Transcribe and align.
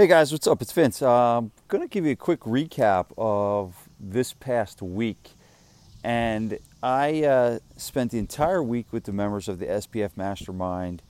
Hey 0.00 0.06
guys, 0.06 0.32
what's 0.32 0.46
up? 0.46 0.62
It's 0.62 0.72
Vince. 0.72 1.02
I'm 1.02 1.52
going 1.68 1.82
to 1.82 1.86
give 1.86 2.06
you 2.06 2.12
a 2.12 2.16
quick 2.16 2.40
recap 2.40 3.08
of 3.18 3.90
this 4.00 4.32
past 4.32 4.80
week. 4.80 5.32
And 6.02 6.58
I 6.82 7.22
uh, 7.24 7.58
spent 7.76 8.12
the 8.12 8.18
entire 8.18 8.62
week 8.62 8.94
with 8.94 9.04
the 9.04 9.12
members 9.12 9.46
of 9.46 9.58
the 9.58 9.66
SPF 9.66 10.16
Mastermind. 10.16 11.02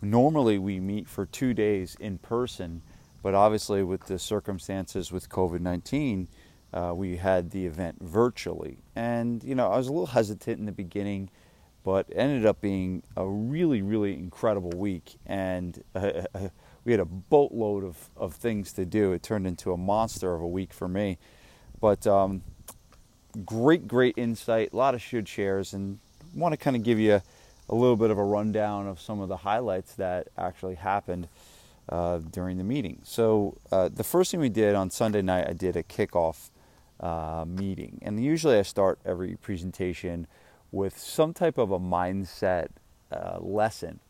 Normally, 0.00 0.56
we 0.56 0.78
meet 0.78 1.08
for 1.08 1.26
two 1.26 1.52
days 1.52 1.96
in 1.98 2.18
person, 2.18 2.82
but 3.24 3.34
obviously, 3.34 3.82
with 3.82 4.06
the 4.06 4.20
circumstances 4.20 5.10
with 5.10 5.28
COVID 5.28 5.58
19, 5.58 6.28
uh, 6.72 6.92
we 6.94 7.16
had 7.16 7.50
the 7.50 7.66
event 7.66 7.96
virtually. 8.00 8.78
And, 8.94 9.42
you 9.42 9.56
know, 9.56 9.68
I 9.72 9.78
was 9.78 9.88
a 9.88 9.92
little 9.92 10.06
hesitant 10.06 10.60
in 10.60 10.66
the 10.66 10.70
beginning, 10.70 11.28
but 11.82 12.06
ended 12.14 12.46
up 12.46 12.60
being 12.60 13.02
a 13.16 13.26
really, 13.26 13.82
really 13.82 14.14
incredible 14.14 14.78
week. 14.78 15.16
And 15.26 15.82
uh, 15.96 16.22
we 16.84 16.92
had 16.92 17.00
a 17.00 17.04
boatload 17.04 17.84
of, 17.84 18.10
of 18.16 18.34
things 18.34 18.72
to 18.74 18.84
do. 18.84 19.12
It 19.12 19.22
turned 19.22 19.46
into 19.46 19.72
a 19.72 19.76
monster 19.76 20.34
of 20.34 20.40
a 20.40 20.46
week 20.46 20.72
for 20.72 20.88
me. 20.88 21.18
But 21.80 22.06
um, 22.06 22.42
great, 23.44 23.86
great 23.86 24.16
insight, 24.16 24.72
a 24.72 24.76
lot 24.76 24.94
of 24.94 25.02
should 25.02 25.28
shares, 25.28 25.72
and 25.72 25.98
want 26.34 26.52
to 26.52 26.56
kind 26.56 26.76
of 26.76 26.82
give 26.82 26.98
you 26.98 27.20
a 27.68 27.74
little 27.74 27.96
bit 27.96 28.10
of 28.10 28.18
a 28.18 28.24
rundown 28.24 28.86
of 28.86 29.00
some 29.00 29.20
of 29.20 29.28
the 29.28 29.36
highlights 29.36 29.94
that 29.94 30.28
actually 30.36 30.76
happened 30.76 31.28
uh, 31.88 32.18
during 32.18 32.58
the 32.58 32.64
meeting. 32.64 33.00
So, 33.04 33.58
uh, 33.70 33.88
the 33.88 34.04
first 34.04 34.30
thing 34.30 34.40
we 34.40 34.48
did 34.48 34.74
on 34.74 34.90
Sunday 34.90 35.22
night, 35.22 35.46
I 35.48 35.52
did 35.52 35.76
a 35.76 35.82
kickoff 35.82 36.50
uh, 37.00 37.44
meeting. 37.46 37.98
And 38.02 38.22
usually 38.22 38.58
I 38.58 38.62
start 38.62 38.98
every 39.04 39.36
presentation 39.36 40.26
with 40.70 40.98
some 40.98 41.32
type 41.32 41.58
of 41.58 41.70
a 41.70 41.78
mindset 41.78 42.68
uh, 43.10 43.38
lesson. 43.40 44.00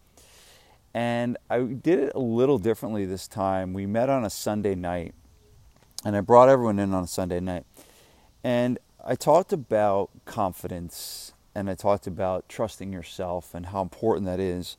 And 0.94 1.36
I 1.50 1.60
did 1.60 1.98
it 1.98 2.12
a 2.14 2.20
little 2.20 2.58
differently 2.58 3.04
this 3.04 3.28
time. 3.28 3.72
We 3.72 3.86
met 3.86 4.08
on 4.08 4.24
a 4.24 4.30
Sunday 4.30 4.74
night, 4.74 5.14
and 6.04 6.16
I 6.16 6.20
brought 6.20 6.48
everyone 6.48 6.78
in 6.78 6.94
on 6.94 7.04
a 7.04 7.08
Sunday 7.08 7.40
night. 7.40 7.64
And 8.42 8.78
I 9.04 9.14
talked 9.14 9.52
about 9.52 10.10
confidence 10.24 11.32
and 11.54 11.68
I 11.68 11.74
talked 11.74 12.06
about 12.06 12.48
trusting 12.48 12.92
yourself 12.92 13.54
and 13.54 13.66
how 13.66 13.82
important 13.82 14.26
that 14.26 14.38
is 14.38 14.76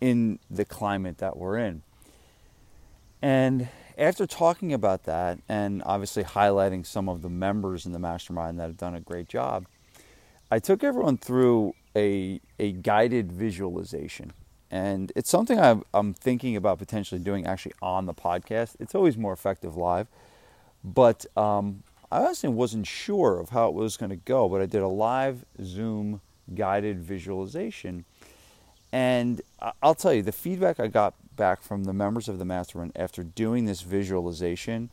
in 0.00 0.38
the 0.50 0.64
climate 0.64 1.18
that 1.18 1.36
we're 1.36 1.58
in. 1.58 1.82
And 3.20 3.68
after 3.98 4.26
talking 4.26 4.72
about 4.72 5.04
that 5.04 5.38
and 5.48 5.82
obviously 5.84 6.24
highlighting 6.24 6.86
some 6.86 7.08
of 7.08 7.22
the 7.22 7.28
members 7.28 7.86
in 7.86 7.92
the 7.92 7.98
mastermind 7.98 8.58
that 8.58 8.64
have 8.64 8.76
done 8.76 8.94
a 8.94 9.00
great 9.00 9.28
job, 9.28 9.66
I 10.50 10.58
took 10.58 10.84
everyone 10.84 11.18
through 11.18 11.74
a, 11.94 12.40
a 12.58 12.72
guided 12.72 13.32
visualization 13.32 14.32
and 14.70 15.12
it's 15.14 15.30
something 15.30 15.58
I'm, 15.58 15.84
I'm 15.94 16.14
thinking 16.14 16.56
about 16.56 16.78
potentially 16.78 17.20
doing 17.20 17.46
actually 17.46 17.74
on 17.80 18.06
the 18.06 18.14
podcast. 18.14 18.76
It's 18.80 18.94
always 18.94 19.16
more 19.16 19.32
effective 19.32 19.76
live, 19.76 20.08
but 20.84 21.26
um, 21.36 21.82
I 22.10 22.18
honestly 22.20 22.48
wasn't 22.48 22.86
sure 22.86 23.38
of 23.38 23.50
how 23.50 23.68
it 23.68 23.74
was 23.74 23.96
going 23.96 24.10
to 24.10 24.16
go. 24.16 24.48
But 24.48 24.60
I 24.60 24.66
did 24.66 24.82
a 24.82 24.88
live 24.88 25.44
Zoom 25.62 26.20
guided 26.54 27.00
visualization, 27.00 28.04
and 28.92 29.40
I'll 29.82 29.94
tell 29.94 30.14
you 30.14 30.22
the 30.22 30.32
feedback 30.32 30.80
I 30.80 30.86
got 30.86 31.14
back 31.36 31.62
from 31.62 31.84
the 31.84 31.92
members 31.92 32.28
of 32.28 32.38
the 32.38 32.44
mastermind 32.44 32.92
after 32.96 33.22
doing 33.22 33.66
this 33.66 33.82
visualization 33.82 34.90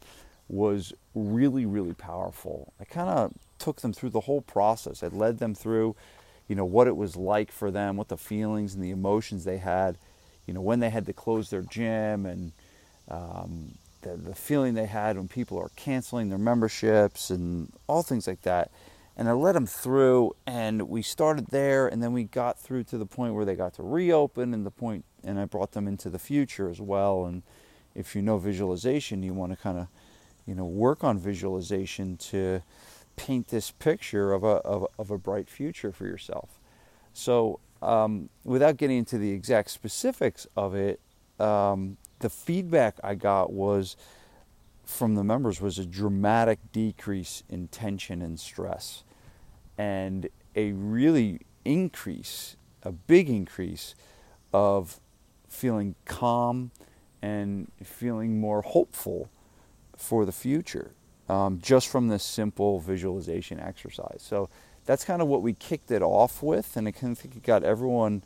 was 0.49 0.93
really, 1.15 1.65
really 1.65 1.93
powerful. 1.93 2.73
I 2.79 2.85
kind 2.85 3.09
of 3.09 3.33
took 3.59 3.81
them 3.81 3.93
through 3.93 4.09
the 4.09 4.21
whole 4.21 4.41
process. 4.41 5.03
I 5.03 5.07
led 5.07 5.39
them 5.39 5.55
through 5.55 5.95
you 6.47 6.55
know, 6.55 6.65
what 6.65 6.87
it 6.87 6.95
was 6.95 7.15
like 7.15 7.51
for 7.51 7.71
them, 7.71 7.97
what 7.97 8.09
the 8.09 8.17
feelings 8.17 8.73
and 8.73 8.83
the 8.83 8.91
emotions 8.91 9.43
they 9.43 9.57
had, 9.57 9.97
you 10.45 10.53
know, 10.53 10.61
when 10.61 10.79
they 10.79 10.89
had 10.89 11.05
to 11.05 11.13
close 11.13 11.49
their 11.49 11.61
gym 11.61 12.25
and 12.25 12.51
um, 13.09 13.73
the, 14.01 14.15
the 14.15 14.35
feeling 14.35 14.73
they 14.73 14.85
had 14.85 15.17
when 15.17 15.27
people 15.27 15.57
are 15.57 15.71
canceling 15.75 16.29
their 16.29 16.37
memberships 16.37 17.29
and 17.29 17.71
all 17.87 18.03
things 18.03 18.27
like 18.27 18.41
that. 18.41 18.71
And 19.15 19.29
I 19.29 19.33
led 19.33 19.53
them 19.53 19.67
through, 19.67 20.35
and 20.47 20.89
we 20.89 21.03
started 21.03 21.47
there, 21.51 21.87
and 21.87 22.01
then 22.01 22.13
we 22.13 22.23
got 22.23 22.57
through 22.57 22.85
to 22.85 22.97
the 22.97 23.05
point 23.05 23.35
where 23.35 23.45
they 23.45 23.53
got 23.55 23.75
to 23.75 23.83
reopen, 23.83 24.55
and 24.55 24.65
the 24.65 24.71
point, 24.71 25.05
and 25.23 25.39
I 25.39 25.45
brought 25.45 25.73
them 25.73 25.87
into 25.87 26.09
the 26.09 26.17
future 26.17 26.67
as 26.67 26.81
well. 26.81 27.25
And 27.25 27.43
if 27.93 28.15
you 28.15 28.23
know 28.23 28.39
visualization, 28.39 29.21
you 29.21 29.33
want 29.33 29.51
to 29.51 29.55
kind 29.55 29.77
of, 29.77 29.87
you 30.47 30.55
know, 30.55 30.65
work 30.65 31.03
on 31.03 31.19
visualization 31.19 32.17
to 32.17 32.63
paint 33.15 33.49
this 33.49 33.71
picture 33.71 34.33
of 34.33 34.43
a, 34.43 34.57
of, 34.57 34.87
of 34.97 35.11
a 35.11 35.17
bright 35.17 35.49
future 35.49 35.91
for 35.91 36.05
yourself. 36.05 36.59
So, 37.13 37.59
um, 37.81 38.29
without 38.43 38.77
getting 38.77 38.97
into 38.97 39.17
the 39.17 39.31
exact 39.31 39.69
specifics 39.69 40.47
of 40.55 40.73
it, 40.73 40.99
um, 41.39 41.97
the 42.19 42.29
feedback 42.29 42.97
I 43.03 43.15
got 43.15 43.51
was 43.51 43.97
from 44.85 45.15
the 45.15 45.23
members 45.23 45.61
was 45.61 45.77
a 45.77 45.85
dramatic 45.85 46.59
decrease 46.71 47.43
in 47.49 47.67
tension 47.67 48.21
and 48.21 48.39
stress, 48.39 49.03
and 49.77 50.29
a 50.55 50.71
really 50.71 51.41
increase, 51.65 52.55
a 52.83 52.91
big 52.91 53.29
increase 53.29 53.95
of 54.53 54.99
feeling 55.47 55.95
calm 56.05 56.71
and 57.21 57.71
feeling 57.83 58.39
more 58.39 58.61
hopeful 58.61 59.29
for 59.95 60.25
the 60.25 60.31
future 60.31 60.91
um, 61.29 61.59
just 61.61 61.87
from 61.87 62.07
this 62.07 62.23
simple 62.23 62.79
visualization 62.79 63.59
exercise. 63.59 64.21
So 64.21 64.49
that's 64.85 65.05
kind 65.05 65.21
of 65.21 65.27
what 65.27 65.41
we 65.41 65.53
kicked 65.53 65.91
it 65.91 66.01
off 66.01 66.43
with, 66.43 66.75
and 66.75 66.87
I 66.87 66.91
kind 66.91 67.13
of 67.13 67.19
think 67.19 67.35
it 67.35 67.43
got 67.43 67.63
everyone 67.63 68.23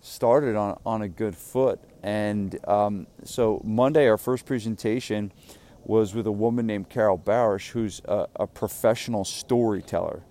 started 0.00 0.54
on, 0.54 0.78
on 0.84 1.02
a 1.02 1.08
good 1.08 1.34
foot. 1.34 1.80
And 2.02 2.58
um, 2.68 3.06
so 3.24 3.62
Monday, 3.64 4.06
our 4.08 4.18
first 4.18 4.44
presentation 4.44 5.32
was 5.84 6.14
with 6.14 6.26
a 6.26 6.32
woman 6.32 6.66
named 6.66 6.90
Carol 6.90 7.18
Barash, 7.18 7.70
who's 7.70 8.00
a, 8.04 8.26
a 8.36 8.46
professional 8.46 9.24
storyteller. 9.24 10.22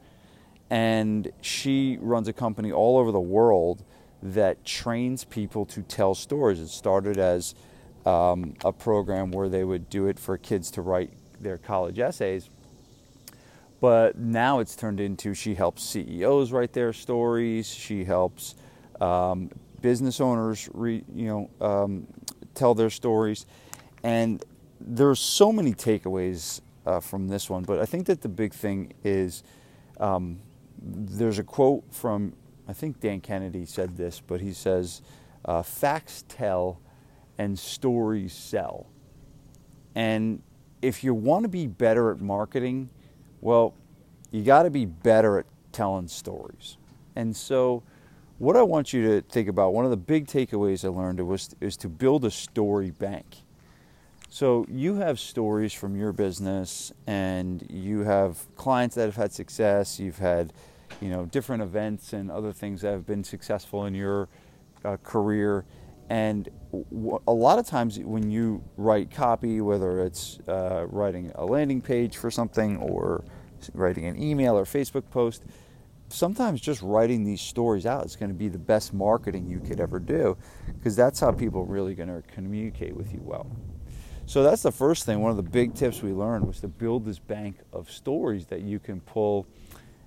And 0.69 1.31
she 1.41 1.97
runs 2.01 2.27
a 2.27 2.33
company 2.33 2.71
all 2.71 2.97
over 2.97 3.11
the 3.11 3.19
world 3.19 3.83
that 4.21 4.63
trains 4.63 5.25
people 5.25 5.65
to 5.65 5.81
tell 5.81 6.15
stories. 6.15 6.59
It 6.59 6.69
started 6.69 7.17
as 7.17 7.55
um, 8.05 8.53
a 8.63 8.71
program 8.71 9.31
where 9.31 9.49
they 9.49 9.63
would 9.63 9.89
do 9.89 10.07
it 10.07 10.19
for 10.19 10.37
kids 10.37 10.71
to 10.71 10.81
write 10.81 11.11
their 11.43 11.57
college 11.57 11.99
essays. 11.99 12.49
But 13.79 14.17
now 14.17 14.59
it's 14.59 14.75
turned 14.75 14.99
into 14.99 15.33
she 15.33 15.55
helps 15.55 15.83
CEOs 15.83 16.51
write 16.51 16.73
their 16.73 16.93
stories. 16.93 17.67
She 17.67 18.05
helps 18.05 18.55
um, 19.01 19.49
business 19.81 20.21
owners, 20.21 20.69
re, 20.73 21.03
you 21.13 21.27
know, 21.27 21.65
um, 21.65 22.07
tell 22.55 22.73
their 22.73 22.89
stories, 22.89 23.45
and 24.03 24.43
there's 24.79 25.19
so 25.19 25.51
many 25.51 25.73
takeaways 25.73 26.61
uh, 26.85 26.99
from 26.99 27.27
this 27.27 27.49
one. 27.49 27.63
But 27.63 27.79
I 27.79 27.85
think 27.85 28.07
that 28.07 28.21
the 28.21 28.29
big 28.29 28.53
thing 28.53 28.93
is 29.03 29.43
um, 29.99 30.39
there's 30.81 31.39
a 31.39 31.43
quote 31.43 31.83
from 31.91 32.33
I 32.67 32.73
think 32.73 32.99
Dan 32.99 33.19
Kennedy 33.19 33.65
said 33.65 33.97
this, 33.97 34.21
but 34.25 34.39
he 34.39 34.53
says, 34.53 35.01
uh, 35.45 35.61
"Facts 35.61 36.23
tell, 36.27 36.79
and 37.37 37.59
stories 37.59 38.33
sell." 38.33 38.87
And 39.95 40.41
if 40.83 41.03
you 41.03 41.13
want 41.13 41.43
to 41.43 41.49
be 41.49 41.65
better 41.65 42.11
at 42.11 42.19
marketing, 42.19 42.89
well, 43.39 43.73
you 44.31 44.43
got 44.43 44.63
to 44.63 44.69
be 44.69 44.85
better 44.85 45.39
at 45.39 45.45
telling 45.71 46.07
stories. 46.07 46.77
And 47.15 47.35
so, 47.35 47.83
what 48.37 48.57
I 48.57 48.63
want 48.63 48.91
you 48.91 49.07
to 49.07 49.21
think 49.21 49.47
about, 49.47 49.73
one 49.73 49.85
of 49.85 49.91
the 49.91 49.97
big 49.97 50.27
takeaways 50.27 50.83
I 50.83 50.89
learned 50.89 51.19
was 51.25 51.55
is 51.61 51.77
to 51.77 51.87
build 51.89 52.25
a 52.25 52.31
story 52.31 52.91
bank. 52.91 53.25
So 54.29 54.65
you 54.67 54.95
have 54.95 55.19
stories 55.19 55.73
from 55.73 55.95
your 55.95 56.11
business, 56.11 56.91
and 57.05 57.65
you 57.69 57.99
have 57.99 58.39
clients 58.55 58.95
that 58.95 59.05
have 59.05 59.15
had 59.15 59.31
success. 59.31 59.99
You've 59.99 60.17
had, 60.17 60.51
you 60.99 61.09
know, 61.09 61.25
different 61.27 61.61
events 61.61 62.13
and 62.13 62.31
other 62.31 62.51
things 62.51 62.81
that 62.81 62.91
have 62.91 63.05
been 63.05 63.23
successful 63.23 63.85
in 63.85 63.93
your 63.93 64.27
uh, 64.83 64.97
career, 65.03 65.65
and 66.09 66.49
a 67.27 67.31
lot 67.31 67.59
of 67.59 67.65
times 67.65 67.99
when 67.99 68.29
you 68.29 68.63
write 68.77 69.11
copy, 69.11 69.61
whether 69.61 70.01
it's 70.01 70.39
uh, 70.47 70.85
writing 70.89 71.31
a 71.35 71.45
landing 71.45 71.81
page 71.81 72.17
for 72.17 72.29
something 72.29 72.77
or 72.77 73.23
writing 73.73 74.05
an 74.05 74.21
email 74.21 74.57
or 74.57 74.65
Facebook 74.65 75.09
post, 75.09 75.43
sometimes 76.09 76.61
just 76.61 76.81
writing 76.81 77.23
these 77.23 77.41
stories 77.41 77.85
out 77.85 78.05
is 78.05 78.15
going 78.15 78.29
to 78.29 78.35
be 78.35 78.47
the 78.47 78.59
best 78.59 78.93
marketing 78.93 79.47
you 79.47 79.59
could 79.59 79.79
ever 79.79 79.99
do 79.99 80.37
because 80.67 80.95
that's 80.95 81.19
how 81.19 81.31
people 81.31 81.61
are 81.61 81.65
really 81.65 81.95
going 81.95 82.09
to 82.09 82.21
communicate 82.33 82.95
with 82.95 83.13
you 83.13 83.21
well. 83.23 83.49
So 84.25 84.43
that's 84.43 84.61
the 84.61 84.71
first 84.71 85.05
thing. 85.05 85.19
One 85.19 85.31
of 85.31 85.37
the 85.37 85.43
big 85.43 85.73
tips 85.73 86.01
we 86.01 86.11
learned 86.11 86.45
was 86.45 86.59
to 86.61 86.67
build 86.67 87.05
this 87.05 87.19
bank 87.19 87.57
of 87.73 87.91
stories 87.91 88.45
that 88.47 88.61
you 88.61 88.79
can 88.79 89.01
pull 89.01 89.47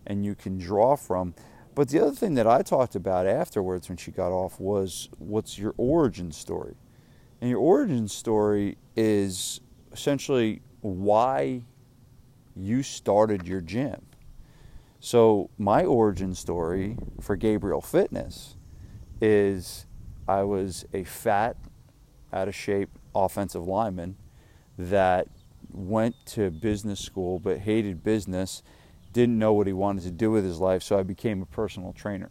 and 0.06 0.24
you 0.24 0.34
can 0.34 0.58
draw 0.58 0.96
from. 0.96 1.34
But 1.76 1.90
the 1.90 2.00
other 2.00 2.16
thing 2.16 2.34
that 2.36 2.46
I 2.46 2.62
talked 2.62 2.96
about 2.96 3.26
afterwards 3.26 3.90
when 3.90 3.98
she 3.98 4.10
got 4.10 4.32
off 4.32 4.58
was 4.58 5.10
what's 5.18 5.58
your 5.58 5.74
origin 5.76 6.32
story? 6.32 6.74
And 7.42 7.50
your 7.50 7.60
origin 7.60 8.08
story 8.08 8.78
is 8.96 9.60
essentially 9.92 10.62
why 10.80 11.64
you 12.56 12.82
started 12.82 13.46
your 13.46 13.60
gym. 13.60 14.00
So, 15.00 15.50
my 15.58 15.84
origin 15.84 16.34
story 16.34 16.96
for 17.20 17.36
Gabriel 17.36 17.82
Fitness 17.82 18.56
is 19.20 19.84
I 20.26 20.44
was 20.44 20.86
a 20.94 21.04
fat, 21.04 21.58
out 22.32 22.48
of 22.48 22.54
shape 22.54 22.88
offensive 23.14 23.68
lineman 23.68 24.16
that 24.78 25.28
went 25.70 26.14
to 26.24 26.50
business 26.50 27.00
school 27.00 27.38
but 27.38 27.58
hated 27.58 28.02
business, 28.02 28.62
didn't 29.16 29.38
know 29.38 29.54
what 29.54 29.66
he 29.66 29.72
wanted 29.72 30.04
to 30.04 30.10
do 30.10 30.30
with 30.30 30.44
his 30.44 30.58
life, 30.58 30.82
so 30.82 30.98
I 30.98 31.02
became 31.02 31.40
a 31.40 31.46
personal 31.46 31.94
trainer. 31.94 32.30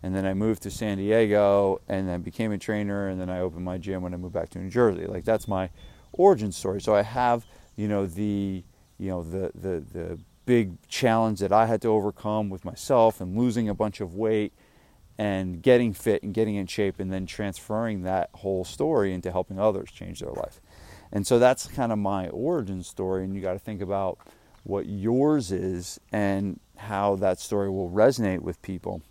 And 0.00 0.14
then 0.14 0.24
I 0.24 0.32
moved 0.32 0.62
to 0.62 0.70
San 0.70 0.98
Diego 0.98 1.80
and 1.88 2.08
then 2.08 2.22
became 2.22 2.52
a 2.52 2.58
trainer 2.58 3.08
and 3.08 3.20
then 3.20 3.28
I 3.28 3.40
opened 3.40 3.64
my 3.64 3.78
gym 3.78 4.02
when 4.02 4.14
I 4.14 4.16
moved 4.16 4.32
back 4.32 4.48
to 4.50 4.60
New 4.60 4.70
Jersey. 4.70 5.06
Like 5.06 5.24
that's 5.24 5.48
my 5.48 5.70
origin 6.12 6.52
story. 6.52 6.80
So 6.80 6.94
I 6.94 7.02
have, 7.02 7.44
you 7.74 7.88
know, 7.88 8.06
the 8.06 8.62
you 8.96 9.08
know, 9.08 9.24
the 9.24 9.50
the 9.56 9.80
the 9.92 10.18
big 10.46 10.80
challenge 10.86 11.40
that 11.40 11.52
I 11.52 11.66
had 11.66 11.82
to 11.82 11.88
overcome 11.88 12.48
with 12.48 12.64
myself 12.64 13.20
and 13.20 13.36
losing 13.36 13.68
a 13.68 13.74
bunch 13.74 14.00
of 14.00 14.14
weight 14.14 14.52
and 15.18 15.60
getting 15.60 15.92
fit 15.92 16.22
and 16.22 16.32
getting 16.32 16.54
in 16.54 16.68
shape 16.68 17.00
and 17.00 17.12
then 17.12 17.26
transferring 17.26 18.02
that 18.02 18.30
whole 18.34 18.64
story 18.64 19.12
into 19.12 19.32
helping 19.32 19.58
others 19.58 19.90
change 19.90 20.20
their 20.20 20.30
life. 20.30 20.60
And 21.10 21.26
so 21.26 21.40
that's 21.40 21.66
kind 21.66 21.90
of 21.90 21.98
my 21.98 22.28
origin 22.28 22.84
story 22.84 23.24
and 23.24 23.34
you 23.34 23.42
got 23.42 23.54
to 23.54 23.58
think 23.58 23.82
about 23.82 24.20
what 24.68 24.86
yours 24.86 25.50
is 25.50 25.98
and 26.12 26.60
how 26.76 27.16
that 27.16 27.40
story 27.40 27.70
will 27.70 27.90
resonate 27.90 28.40
with 28.40 28.60
people 28.62 29.02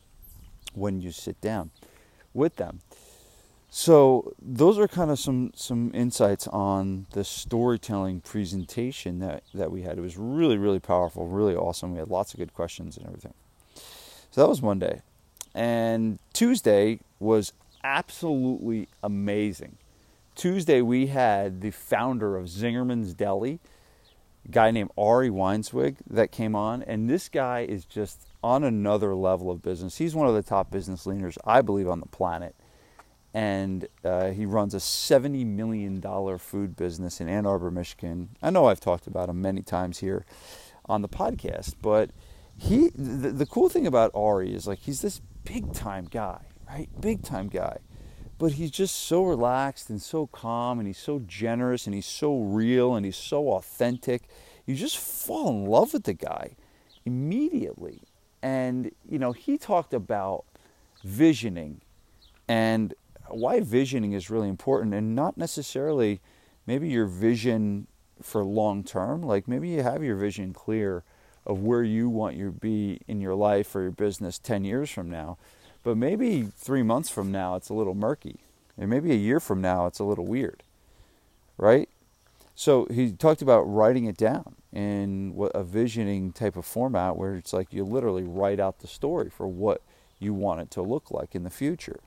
when 0.74 1.02
you 1.02 1.12
sit 1.12 1.40
down 1.42 1.72
with 2.34 2.56
them. 2.58 2.80
So 3.70 4.34
those 4.42 4.80
are 4.80 4.88
kind 4.88 5.12
of 5.12 5.20
some 5.20 5.52
some 5.56 5.92
insights 5.94 6.48
on 6.48 7.08
the 7.12 7.24
storytelling 7.24 8.22
presentation 8.22 9.20
that 9.20 9.44
that 9.54 9.72
we 9.72 9.82
had. 9.82 9.98
It 9.98 10.02
was 10.02 10.18
really 10.18 10.58
really 10.58 10.80
powerful, 10.80 11.28
really 11.28 11.56
awesome. 11.56 11.92
We 11.92 12.00
had 12.00 12.08
lots 12.08 12.34
of 12.34 12.40
good 12.40 12.54
questions 12.54 12.96
and 12.96 13.06
everything. 13.06 13.34
So 14.32 14.42
that 14.42 14.48
was 14.48 14.62
Monday, 14.62 15.02
and 15.54 16.20
Tuesday 16.34 17.00
was 17.20 17.52
absolutely 17.84 18.88
amazing. 19.04 19.78
Tuesday 20.36 20.82
we 20.82 21.08
had 21.08 21.62
the 21.62 21.72
founder 21.72 22.38
of 22.38 22.46
Zingerman's 22.46 23.14
Deli, 23.14 23.60
guy 24.52 24.72
named 24.72 24.92
Ari 24.98 25.30
Weinzweig, 25.30 25.98
that 26.10 26.32
came 26.32 26.56
on, 26.56 26.84
and 26.84 27.10
this 27.10 27.30
guy 27.30 27.62
is 27.62 27.86
just 27.86 28.28
on 28.44 28.64
another 28.64 29.16
level 29.16 29.52
of 29.52 29.62
business. 29.62 29.98
He's 29.98 30.16
one 30.16 30.28
of 30.28 30.36
the 30.36 30.44
top 30.44 30.72
business 30.72 31.06
leaders, 31.06 31.38
I 31.46 31.62
believe, 31.62 31.88
on 31.88 32.00
the 32.00 32.08
planet. 32.08 32.56
And 33.34 33.88
uh, 34.04 34.32
he 34.32 34.46
runs 34.46 34.74
a 34.74 34.78
$70 34.78 35.46
million 35.46 36.02
food 36.40 36.76
business 36.76 37.22
in 37.22 37.30
Ann 37.30 37.46
Arbor, 37.46 37.70
Michigan. 37.70 38.30
I 38.42 38.50
know 38.50 38.66
I've 38.66 38.80
talked 38.80 39.06
about 39.06 39.30
him 39.30 39.42
many 39.42 39.62
times 39.62 40.00
here 40.00 40.26
on 40.86 41.02
the 41.02 41.10
podcast, 41.10 41.76
but 41.82 42.12
he 42.58 42.90
the, 42.96 43.32
the 43.32 43.46
cool 43.46 43.70
thing 43.70 43.86
about 43.86 44.12
Ari 44.16 44.54
is 44.54 44.68
like 44.68 44.80
he's 44.80 45.02
this 45.02 45.22
big 45.44 45.74
time 45.74 46.08
guy, 46.10 46.40
right? 46.68 46.90
Big 47.00 47.22
time 47.22 47.48
guy. 47.48 47.78
But 48.40 48.54
he's 48.54 48.72
just 48.72 48.96
so 48.96 49.24
relaxed 49.24 49.90
and 49.90 50.02
so 50.02 50.28
calm 50.28 50.80
and 50.80 50.88
he's 50.88 51.00
so 51.00 51.24
generous 51.26 51.88
and 51.88 51.96
he's 51.96 52.06
so 52.06 52.40
real 52.40 52.96
and 52.96 53.06
he's 53.06 53.18
so 53.18 53.50
authentic. 53.54 54.24
You 54.66 54.76
just 54.76 54.98
fall 54.98 55.50
in 55.50 55.66
love 55.66 55.94
with 55.94 56.04
the 56.04 56.14
guy 56.14 56.56
immediately. 57.06 58.02
And, 58.44 58.92
you 59.10 59.18
know, 59.18 59.32
he 59.32 59.58
talked 59.58 59.94
about 59.94 60.46
visioning 61.04 61.82
and 62.48 62.94
why 63.30 63.60
visioning 63.60 64.14
is 64.14 64.30
really 64.30 64.50
important 64.50 64.94
and 64.94 65.16
not 65.16 65.38
necessarily 65.38 66.22
maybe 66.66 66.90
your 66.90 67.06
vision 67.06 67.88
for 68.22 68.44
long 68.44 68.84
term. 68.84 69.22
Like 69.22 69.48
maybe 69.48 69.70
you 69.70 69.84
have 69.84 70.04
your 70.04 70.16
vision 70.16 70.54
clear 70.54 71.04
of 71.46 71.62
where 71.64 71.84
you 71.84 72.10
want 72.10 72.36
you 72.36 72.48
to 72.48 72.52
be 72.52 73.00
in 73.08 73.22
your 73.22 73.36
life 73.36 73.76
or 73.76 73.82
your 73.82 73.92
business 73.92 74.38
10 74.38 74.66
years 74.66 74.90
from 74.90 75.10
now. 75.10 75.38
But 75.88 75.96
maybe 75.96 76.50
three 76.58 76.84
months 76.84 77.10
from 77.10 77.32
now, 77.32 77.56
it's 77.56 77.70
a 77.70 77.74
little 77.74 77.96
murky. 77.96 78.42
And 78.78 78.90
maybe 78.90 79.14
a 79.14 79.16
year 79.16 79.40
from 79.40 79.62
now, 79.62 79.86
it's 79.86 80.00
a 80.00 80.04
little 80.04 80.26
weird. 80.26 80.62
Right? 81.58 81.88
So 82.56 82.88
he 82.92 83.14
talked 83.14 83.42
about 83.42 83.62
writing 83.62 84.04
it 84.04 84.18
down 84.18 84.56
in 84.74 85.34
a 85.56 85.64
visioning 85.64 86.34
type 86.34 86.58
of 86.58 86.66
format 86.66 87.16
where 87.16 87.36
it's 87.36 87.54
like 87.54 87.72
you 87.72 87.86
literally 87.86 88.24
write 88.24 88.60
out 88.60 88.80
the 88.80 88.88
story 88.88 89.30
for 89.30 89.48
what 89.48 89.82
you 90.20 90.34
want 90.34 90.60
it 90.60 90.72
to 90.72 90.82
look 90.82 91.10
like 91.10 91.34
in 91.34 91.44
the 91.46 91.50
future. 91.50 92.02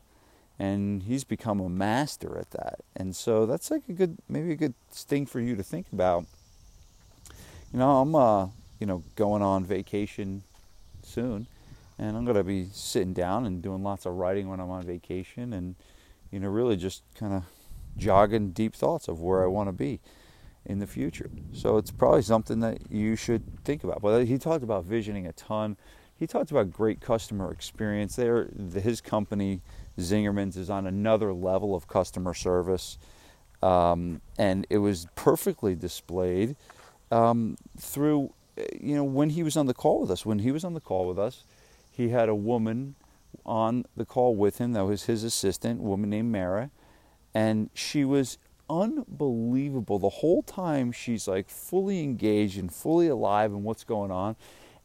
And 0.58 1.04
he's 1.04 1.24
become 1.24 1.58
a 1.58 1.70
master 1.70 2.36
at 2.36 2.50
that. 2.50 2.80
And 2.94 3.16
so 3.16 3.46
that's 3.46 3.70
like 3.70 3.84
a 3.88 3.94
good, 3.94 4.18
maybe 4.28 4.52
a 4.52 4.56
good 4.56 4.74
thing 4.92 5.24
for 5.24 5.40
you 5.40 5.56
to 5.56 5.62
think 5.62 5.86
about. 5.90 6.26
You 7.72 7.78
know, 7.78 8.02
I'm, 8.02 8.14
uh, 8.14 8.48
you 8.78 8.86
know, 8.86 9.04
going 9.16 9.40
on 9.40 9.64
vacation 9.64 10.42
soon, 11.02 11.46
and 12.00 12.16
I'm 12.16 12.24
to 12.24 12.42
be 12.42 12.66
sitting 12.72 13.12
down 13.12 13.44
and 13.44 13.60
doing 13.60 13.82
lots 13.82 14.06
of 14.06 14.14
writing 14.14 14.48
when 14.48 14.58
I'm 14.58 14.70
on 14.70 14.82
vacation, 14.82 15.52
and 15.52 15.74
you 16.30 16.40
know, 16.40 16.48
really 16.48 16.76
just 16.76 17.02
kind 17.14 17.34
of 17.34 17.44
jogging 17.96 18.52
deep 18.52 18.74
thoughts 18.74 19.06
of 19.06 19.20
where 19.20 19.42
I 19.44 19.46
want 19.46 19.68
to 19.68 19.72
be 19.72 20.00
in 20.64 20.78
the 20.78 20.86
future. 20.86 21.30
So 21.52 21.76
it's 21.76 21.90
probably 21.90 22.22
something 22.22 22.60
that 22.60 22.90
you 22.90 23.16
should 23.16 23.62
think 23.64 23.84
about. 23.84 24.00
But 24.00 24.24
he 24.24 24.38
talked 24.38 24.64
about 24.64 24.84
visioning 24.84 25.26
a 25.26 25.32
ton. 25.32 25.76
He 26.16 26.26
talked 26.26 26.50
about 26.50 26.70
great 26.70 27.00
customer 27.00 27.52
experience. 27.52 28.16
There, 28.16 28.48
his 28.74 29.02
company 29.02 29.60
Zingerman's 29.98 30.56
is 30.56 30.70
on 30.70 30.86
another 30.86 31.34
level 31.34 31.74
of 31.74 31.86
customer 31.86 32.32
service, 32.32 32.96
um, 33.62 34.22
and 34.38 34.66
it 34.70 34.78
was 34.78 35.06
perfectly 35.16 35.74
displayed 35.74 36.56
um, 37.10 37.56
through. 37.78 38.32
You 38.80 38.96
know, 38.96 39.04
when 39.04 39.30
he 39.30 39.42
was 39.42 39.56
on 39.56 39.66
the 39.66 39.74
call 39.74 40.00
with 40.00 40.10
us, 40.10 40.24
when 40.24 40.38
he 40.38 40.50
was 40.50 40.64
on 40.64 40.72
the 40.72 40.80
call 40.80 41.06
with 41.06 41.18
us, 41.18 41.44
he 41.90 42.08
had 42.08 42.28
a 42.28 42.34
woman 42.34 42.94
on 43.44 43.84
the 43.96 44.04
call 44.04 44.34
with 44.34 44.58
him 44.58 44.72
that 44.72 44.84
was 44.84 45.04
his 45.04 45.24
assistant, 45.24 45.80
a 45.80 45.82
woman 45.82 46.10
named 46.10 46.32
Mara, 46.32 46.70
and 47.34 47.70
she 47.74 48.04
was 48.04 48.38
unbelievable. 48.68 49.98
The 49.98 50.08
whole 50.08 50.42
time 50.42 50.92
she's 50.92 51.26
like 51.26 51.50
fully 51.50 52.02
engaged 52.02 52.58
and 52.58 52.72
fully 52.72 53.08
alive 53.08 53.50
in 53.50 53.64
what's 53.64 53.84
going 53.84 54.10
on. 54.10 54.36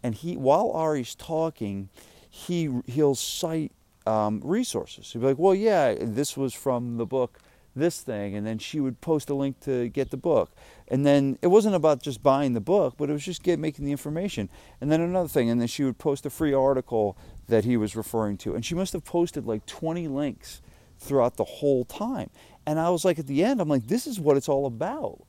And 0.02 0.16
he, 0.16 0.36
while 0.36 0.72
Ari's 0.72 1.16
talking, 1.16 1.90
he 2.30 2.70
he'll 2.86 3.16
cite 3.16 3.72
um, 4.06 4.42
resources. 4.44 5.12
He'll 5.12 5.22
be 5.22 5.28
like, 5.28 5.40
"Well, 5.40 5.56
yeah, 5.56 5.96
this 6.00 6.36
was 6.36 6.54
from 6.54 6.98
the 6.98 7.06
book." 7.06 7.40
This 7.76 8.02
thing 8.02 8.36
and 8.36 8.46
then 8.48 8.58
she 8.58 8.80
would 8.80 9.02
post 9.02 9.30
a 9.30 9.34
link 9.34 9.60
to 9.62 9.90
get 9.90 10.12
the 10.12 10.18
book. 10.18 10.52
And 10.88 11.06
then 11.06 11.38
it 11.42 11.48
wasn't 11.48 11.76
about 11.76 12.02
just 12.02 12.24
buying 12.24 12.54
the 12.54 12.62
book 12.62 12.96
but 12.98 13.10
it 13.10 13.14
was 13.14 13.26
just 13.26 13.44
get 13.44 13.60
making 13.60 13.86
the 13.86 13.92
information. 13.92 14.50
And 14.80 14.92
then 14.92 15.02
another 15.02 15.30
thing 15.30 15.50
and 15.50 15.60
then 15.60 15.68
she 15.68 15.84
would 15.84 15.98
post 15.98 16.26
a 16.26 16.30
free 16.30 16.54
article 16.54 17.18
that 17.48 17.66
he 17.66 17.78
was 17.78 17.96
referring 17.96 18.38
to. 18.38 18.56
And 18.56 18.66
she 18.66 18.76
must 18.76 18.94
have 18.94 19.04
posted 19.04 19.46
like 19.46 19.66
20 19.66 20.08
links 20.08 20.62
throughout 21.00 21.38
the 21.38 21.44
whole 21.44 21.86
time. 21.86 22.30
And 22.66 22.80
I 22.80 22.90
was 22.90 23.06
like, 23.06 23.20
at 23.20 23.28
the 23.28 23.44
end, 23.44 23.62
I'm 23.62 23.70
like, 23.70 23.88
this 23.88 24.08
is 24.08 24.20
what 24.20 24.38
it's 24.38 24.50
all 24.50 24.66
about, 24.66 25.22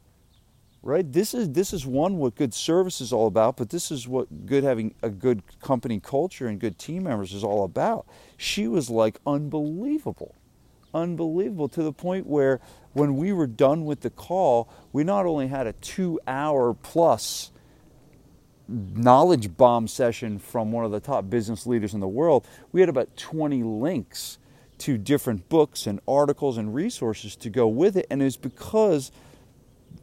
right? 0.82 1.10
This 1.10 1.34
is 1.34 1.52
this 1.52 1.72
is 1.72 1.84
one 1.86 2.16
what 2.16 2.34
good 2.34 2.54
service 2.54 3.00
is 3.00 3.12
all 3.12 3.26
about, 3.26 3.56
but 3.56 3.70
this 3.70 3.90
is 3.90 4.08
what 4.08 4.46
good 4.46 4.64
having 4.64 4.94
a 5.02 5.10
good 5.10 5.42
company 5.60 6.00
culture 6.00 6.46
and 6.46 6.58
good 6.58 6.78
team 6.78 7.04
members 7.04 7.34
is 7.34 7.44
all 7.44 7.64
about. 7.64 8.06
She 8.36 8.68
was 8.68 8.88
like 8.88 9.20
unbelievable, 9.26 10.34
unbelievable 10.96 11.68
to 11.68 11.82
the 11.82 11.92
point 11.92 12.26
where 12.26 12.60
when 12.92 13.16
we 13.16 13.32
were 13.32 13.46
done 13.46 13.84
with 13.84 14.00
the 14.00 14.10
call, 14.10 14.68
we 14.92 15.04
not 15.04 15.26
only 15.26 15.48
had 15.48 15.66
a 15.66 15.72
two-hour 15.74 16.74
plus 16.74 17.50
knowledge 18.68 19.56
bomb 19.56 19.86
session 19.86 20.38
from 20.38 20.72
one 20.72 20.84
of 20.84 20.90
the 20.90 21.00
top 21.00 21.30
business 21.30 21.66
leaders 21.66 21.94
in 21.94 22.00
the 22.00 22.08
world, 22.08 22.46
we 22.72 22.80
had 22.80 22.88
about 22.88 23.16
20 23.16 23.62
links 23.62 24.38
to 24.78 24.98
different 24.98 25.48
books 25.48 25.86
and 25.86 26.00
articles 26.08 26.58
and 26.58 26.74
resources 26.74 27.36
to 27.36 27.50
go 27.50 27.68
with 27.68 27.96
it. 27.96 28.06
And 28.10 28.22
it's 28.22 28.36
because 28.36 29.12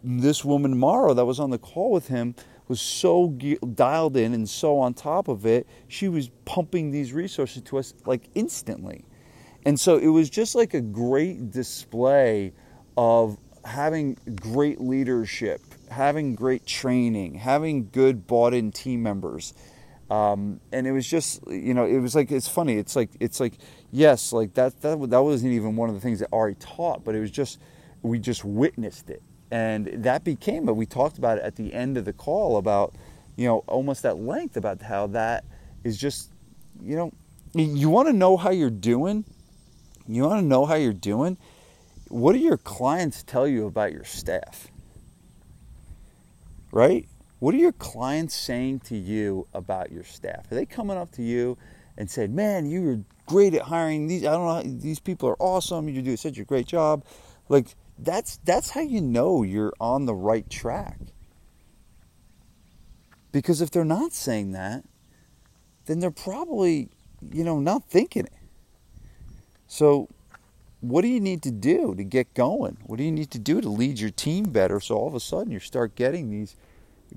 this 0.03 0.43
woman, 0.43 0.77
Mara, 0.77 1.13
that 1.13 1.25
was 1.25 1.39
on 1.39 1.49
the 1.49 1.57
call 1.57 1.91
with 1.91 2.07
him, 2.07 2.35
was 2.67 2.79
so 2.79 3.29
dialed 3.29 4.17
in 4.17 4.33
and 4.33 4.47
so 4.49 4.79
on 4.79 4.93
top 4.93 5.27
of 5.27 5.45
it, 5.45 5.67
she 5.87 6.07
was 6.07 6.29
pumping 6.45 6.91
these 6.91 7.13
resources 7.13 7.61
to 7.63 7.77
us 7.77 7.93
like 8.05 8.29
instantly. 8.35 9.05
And 9.65 9.79
so 9.79 9.97
it 9.97 10.07
was 10.07 10.29
just 10.29 10.55
like 10.55 10.73
a 10.73 10.81
great 10.81 11.51
display 11.51 12.53
of 12.97 13.37
having 13.65 14.17
great 14.41 14.81
leadership, 14.81 15.61
having 15.89 16.35
great 16.35 16.65
training, 16.65 17.35
having 17.35 17.89
good 17.89 18.27
bought 18.27 18.53
in 18.53 18.71
team 18.71 19.01
members. 19.03 19.53
Um, 20.09 20.59
and 20.71 20.85
it 20.85 20.91
was 20.91 21.07
just, 21.07 21.47
you 21.47 21.73
know, 21.73 21.85
it 21.85 21.99
was 21.99 22.13
like, 22.13 22.31
it's 22.31 22.47
funny. 22.47 22.77
It's 22.77 22.95
like, 22.95 23.09
it's 23.19 23.39
like, 23.39 23.53
yes, 23.91 24.33
like 24.33 24.53
that, 24.55 24.81
that, 24.81 25.09
that 25.09 25.21
wasn't 25.21 25.53
even 25.53 25.75
one 25.75 25.89
of 25.89 25.95
the 25.95 26.01
things 26.01 26.19
that 26.19 26.29
Ari 26.33 26.55
taught, 26.55 27.03
but 27.03 27.15
it 27.15 27.19
was 27.19 27.31
just, 27.31 27.59
we 28.01 28.19
just 28.19 28.43
witnessed 28.43 29.09
it. 29.09 29.23
And 29.49 29.87
that 30.03 30.23
became, 30.23 30.65
but 30.65 30.73
we 30.73 30.85
talked 30.85 31.17
about 31.17 31.37
it 31.37 31.43
at 31.43 31.55
the 31.55 31.73
end 31.73 31.97
of 31.97 32.05
the 32.05 32.13
call 32.13 32.57
about, 32.57 32.95
you 33.37 33.47
know, 33.47 33.63
almost 33.67 34.03
at 34.05 34.17
length 34.17 34.57
about 34.57 34.81
how 34.81 35.07
that 35.07 35.45
is 35.83 35.97
just, 35.97 36.31
you 36.81 36.95
know, 36.95 37.11
you 37.53 37.89
want 37.89 38.07
to 38.07 38.13
know 38.13 38.35
how 38.35 38.49
you're 38.49 38.69
doing. 38.69 39.25
You 40.07 40.23
want 40.23 40.41
to 40.41 40.45
know 40.45 40.65
how 40.65 40.75
you're 40.75 40.93
doing. 40.93 41.37
What 42.09 42.33
do 42.33 42.39
your 42.39 42.57
clients 42.57 43.23
tell 43.23 43.47
you 43.47 43.65
about 43.65 43.91
your 43.91 44.03
staff? 44.03 44.67
Right? 46.71 47.07
What 47.39 47.53
are 47.53 47.57
your 47.57 47.71
clients 47.71 48.35
saying 48.35 48.81
to 48.81 48.97
you 48.97 49.47
about 49.53 49.91
your 49.91 50.03
staff? 50.03 50.51
Are 50.51 50.55
they 50.55 50.65
coming 50.65 50.97
up 50.97 51.11
to 51.13 51.21
you 51.21 51.57
and 51.97 52.09
saying, 52.09 52.33
"Man, 52.33 52.69
you 52.69 52.81
were 52.81 52.99
great 53.25 53.53
at 53.53 53.63
hiring 53.63 54.07
these. 54.07 54.25
I 54.25 54.31
don't 54.31 54.65
know. 54.65 54.79
These 54.79 54.99
people 54.99 55.29
are 55.29 55.41
awesome. 55.41 55.89
You 55.89 56.01
do 56.01 56.17
such 56.17 56.37
a 56.37 56.43
great 56.43 56.67
job." 56.67 57.03
Like, 57.49 57.75
that's 57.99 58.37
that's 58.43 58.71
how 58.71 58.81
you 58.81 59.01
know 59.01 59.43
you're 59.43 59.73
on 59.79 60.05
the 60.05 60.15
right 60.15 60.49
track. 60.49 60.97
Because 63.31 63.61
if 63.61 63.71
they're 63.71 63.83
not 63.83 64.13
saying 64.13 64.51
that, 64.51 64.83
then 65.85 65.99
they're 65.99 66.11
probably, 66.11 66.89
you 67.31 67.43
know, 67.43 67.59
not 67.59 67.89
thinking 67.89 68.25
it. 68.25 68.42
So 69.67 70.09
what 70.81 71.01
do 71.01 71.07
you 71.07 71.19
need 71.19 71.41
to 71.43 71.51
do 71.51 71.95
to 71.95 72.03
get 72.03 72.33
going? 72.33 72.77
What 72.85 72.97
do 72.97 73.03
you 73.03 73.11
need 73.11 73.31
to 73.31 73.39
do 73.39 73.61
to 73.61 73.69
lead 73.69 73.99
your 73.99 74.09
team 74.09 74.45
better 74.45 74.79
so 74.79 74.95
all 74.95 75.07
of 75.07 75.15
a 75.15 75.19
sudden 75.19 75.51
you 75.51 75.59
start 75.59 75.95
getting 75.95 76.29
these 76.29 76.55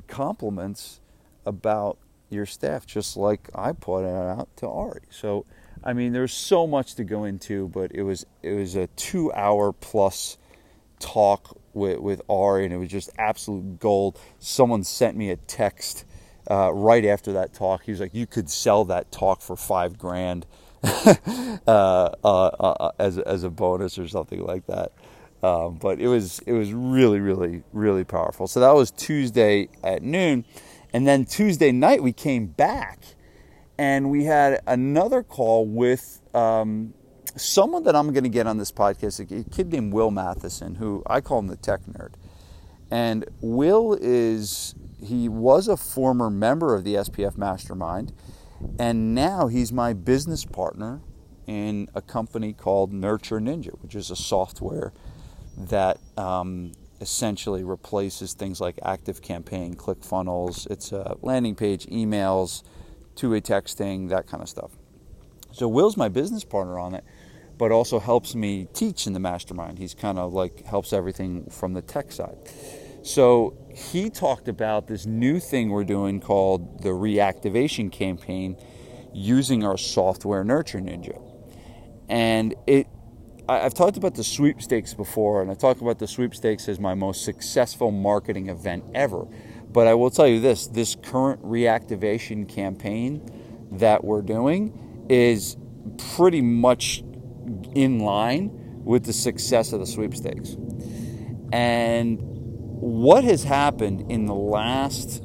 compliments 0.07 1.01
about 1.45 1.99
your 2.31 2.47
staff, 2.47 2.87
just 2.87 3.17
like 3.17 3.49
I 3.55 3.73
put 3.73 4.05
it 4.05 4.15
out 4.15 4.49
to 4.57 4.69
Ari. 4.69 5.03
So, 5.11 5.45
I 5.85 5.93
mean, 5.93 6.13
there's 6.13 6.33
so 6.33 6.67
much 6.67 6.95
to 6.97 7.05
go 7.05 7.25
into, 7.25 7.69
but 7.69 7.93
it 7.93 8.03
was 8.03 8.27
it 8.43 8.53
was 8.53 8.75
a 8.77 8.89
two 8.89 9.33
hour 9.33 9.73
plus 9.73 10.39
talk 10.99 11.57
with 11.73 11.99
with 12.01 12.23
Ari, 12.29 12.65
and 12.65 12.75
it 12.75 12.79
was 12.79 12.89
just 12.89 13.11
absolute 13.19 13.79
gold. 13.79 14.19
Someone 14.39 14.85
sent 14.85 15.17
me 15.17 15.31
a 15.31 15.37
text 15.37 16.05
uh, 16.51 16.73
right 16.73 17.05
after 17.05 17.33
that 17.33 17.55
talk. 17.55 17.85
He 17.85 17.93
was 17.93 18.01
like, 18.01 18.15
"You 18.15 18.27
could 18.27 18.51
sell 18.51 18.85
that 18.87 19.13
talk 19.13 19.41
for 19.41 19.57
five 19.57 19.99
grand." 19.99 20.47
Uh, 21.67 22.15
uh, 22.23 22.47
uh, 22.47 22.93
as 23.01 23.19
as 23.19 23.43
a 23.43 23.51
bonus 23.51 23.99
or 23.99 24.07
something 24.07 24.41
like 24.45 24.65
that. 24.67 24.93
Um, 25.43 25.79
but 25.79 26.01
it 26.01 26.07
was 26.07 26.39
it 26.47 26.53
was 26.53 26.73
really 26.73 27.19
really 27.19 27.65
really 27.73 28.05
powerful. 28.05 28.47
So 28.47 28.61
that 28.61 28.73
was 28.73 28.93
Tuesday 28.93 29.69
at 29.83 30.01
noon, 30.03 30.45
and 30.93 31.09
then 31.09 31.25
Tuesday 31.25 31.73
night 31.73 32.05
we 32.05 32.13
came 32.13 32.47
back, 32.47 33.01
and 33.77 34.13
we 34.13 34.27
had 34.27 34.61
another 34.67 35.25
call 35.25 35.67
with 35.67 36.21
um, 36.35 36.95
someone 37.35 37.83
that 37.83 37.97
I'm 37.97 38.13
going 38.13 38.25
to 38.25 38.31
get 38.31 38.47
on 38.47 38.59
this 38.59 38.71
podcast. 38.71 39.19
A 39.19 39.51
kid 39.51 39.73
named 39.73 39.93
Will 39.93 40.13
Matheson, 40.13 40.77
who 40.77 41.03
I 41.07 41.21
call 41.21 41.41
him 41.41 41.49
the 41.49 41.57
tech 41.57 41.81
nerd, 41.87 42.13
and 42.93 43.25
Will 43.41 43.99
is 44.01 44.77
he 45.03 45.29
was 45.29 45.67
a 45.67 45.77
former 45.77 46.31
member 46.31 46.77
of 46.77 46.85
the 46.85 46.95
SPF 46.95 47.37
Mastermind, 47.37 48.13
and 48.79 49.15
now 49.15 49.49
he's 49.49 49.73
my 49.73 49.93
business 49.93 50.45
partner 50.45 51.01
in 51.47 51.89
a 51.95 52.03
company 52.03 52.53
called 52.53 52.93
Nurture 52.93 53.41
Ninja, 53.41 53.71
which 53.83 53.95
is 53.95 54.11
a 54.11 54.17
software 54.17 54.93
that 55.57 55.99
um, 56.17 56.73
essentially 57.01 57.65
replaces 57.65 58.35
things 58.35 58.61
like 58.61 58.79
Active 58.85 59.23
Campaign, 59.23 59.75
ClickFunnels. 59.75 60.69
It's 60.71 60.93
a 60.93 61.17
landing 61.23 61.55
page, 61.55 61.87
emails, 61.87 62.63
two-way 63.15 63.41
texting, 63.41 64.09
that 64.09 64.27
kind 64.27 64.43
of 64.43 64.49
stuff. 64.49 64.73
So 65.53 65.69
Will's 65.69 65.97
my 65.97 66.09
business 66.09 66.45
partner 66.45 66.79
on 66.79 66.95
it, 66.95 67.05
but 67.57 67.73
also 67.73 67.99
helps 67.99 68.35
me 68.35 68.69
teach 68.75 69.07
in 69.07 69.13
the 69.13 69.21
mastermind. 69.21 69.79
He's 69.79 69.95
kind 69.95 70.19
of 70.19 70.35
like 70.35 70.65
helps 70.67 70.93
everything 70.93 71.49
from 71.51 71.73
the 71.73 71.83
tech 71.83 72.13
side. 72.13 72.37
So 73.07 73.57
he 73.73 74.11
talked 74.11 74.49
about 74.49 74.89
this 74.89 75.07
new 75.07 75.39
thing 75.39 75.71
we're 75.71 75.85
doing 75.85 76.21
called 76.21 76.83
the 76.83 76.89
reactivation 76.89 77.93
campaign 77.93 78.57
using 79.15 79.63
our 79.63 79.79
software 79.79 80.43
Nurture 80.43 80.81
Ninja. 80.81 81.23
And 82.09 82.57
it 82.67 82.89
I've 83.49 83.75
talked 83.75 83.97
about 83.97 84.17
the 84.17 84.25
sweepstakes 84.25 84.93
before, 84.93 85.41
and 85.41 85.53
I 85.53 85.55
talk 85.55 85.81
about 85.81 86.01
the 86.01 86.09
sweepstakes 86.09 86.69
as 86.69 86.81
my 86.81 86.95
most 86.95 87.25
successful 87.25 87.93
marketing 87.93 88.49
event 88.49 88.83
ever. 88.93 89.25
But 89.71 89.87
I 89.87 89.95
will 89.95 90.11
tell 90.11 90.27
you 90.27 90.41
this 90.41 90.67
this 90.67 90.97
current 90.97 91.41
reactivation 91.45 92.49
campaign 92.49 93.25
that 93.71 94.03
we're 94.03 94.23
doing 94.23 95.07
is 95.09 95.57
pretty 96.17 96.43
much 96.43 97.05
in 97.73 98.01
line 98.01 98.51
with 98.85 99.05
the 99.05 99.13
success 99.13 99.73
of 99.73 99.79
the 99.79 99.87
sweepstakes. 99.87 100.57
And 101.53 102.36
what 102.81 103.25
has 103.25 103.45
happened 103.45 104.11
in 104.11 104.27
the 104.27 104.35
last 104.35 105.23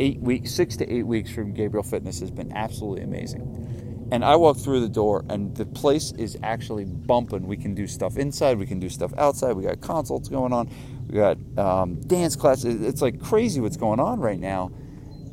eight 0.00 0.20
weeks, 0.20 0.50
six 0.50 0.76
to 0.76 0.92
eight 0.92 1.06
weeks 1.06 1.30
from 1.30 1.52
Gabriel 1.52 1.82
Fitness 1.82 2.20
has 2.20 2.30
been 2.30 2.52
absolutely 2.52 3.02
amazing. 3.02 4.08
And 4.10 4.24
I 4.24 4.36
walk 4.36 4.58
through 4.58 4.80
the 4.80 4.88
door, 4.88 5.24
and 5.30 5.56
the 5.56 5.64
place 5.64 6.12
is 6.12 6.36
actually 6.42 6.84
bumping. 6.84 7.46
We 7.46 7.56
can 7.56 7.74
do 7.74 7.86
stuff 7.86 8.18
inside, 8.18 8.58
we 8.58 8.66
can 8.66 8.78
do 8.78 8.90
stuff 8.90 9.12
outside. 9.16 9.52
We 9.52 9.62
got 9.62 9.80
consults 9.80 10.28
going 10.28 10.52
on, 10.52 10.70
we 11.08 11.14
got 11.14 11.38
um, 11.56 12.00
dance 12.00 12.36
classes. 12.36 12.82
It's 12.82 13.00
like 13.00 13.22
crazy 13.22 13.60
what's 13.60 13.76
going 13.76 14.00
on 14.00 14.20
right 14.20 14.38
now 14.38 14.70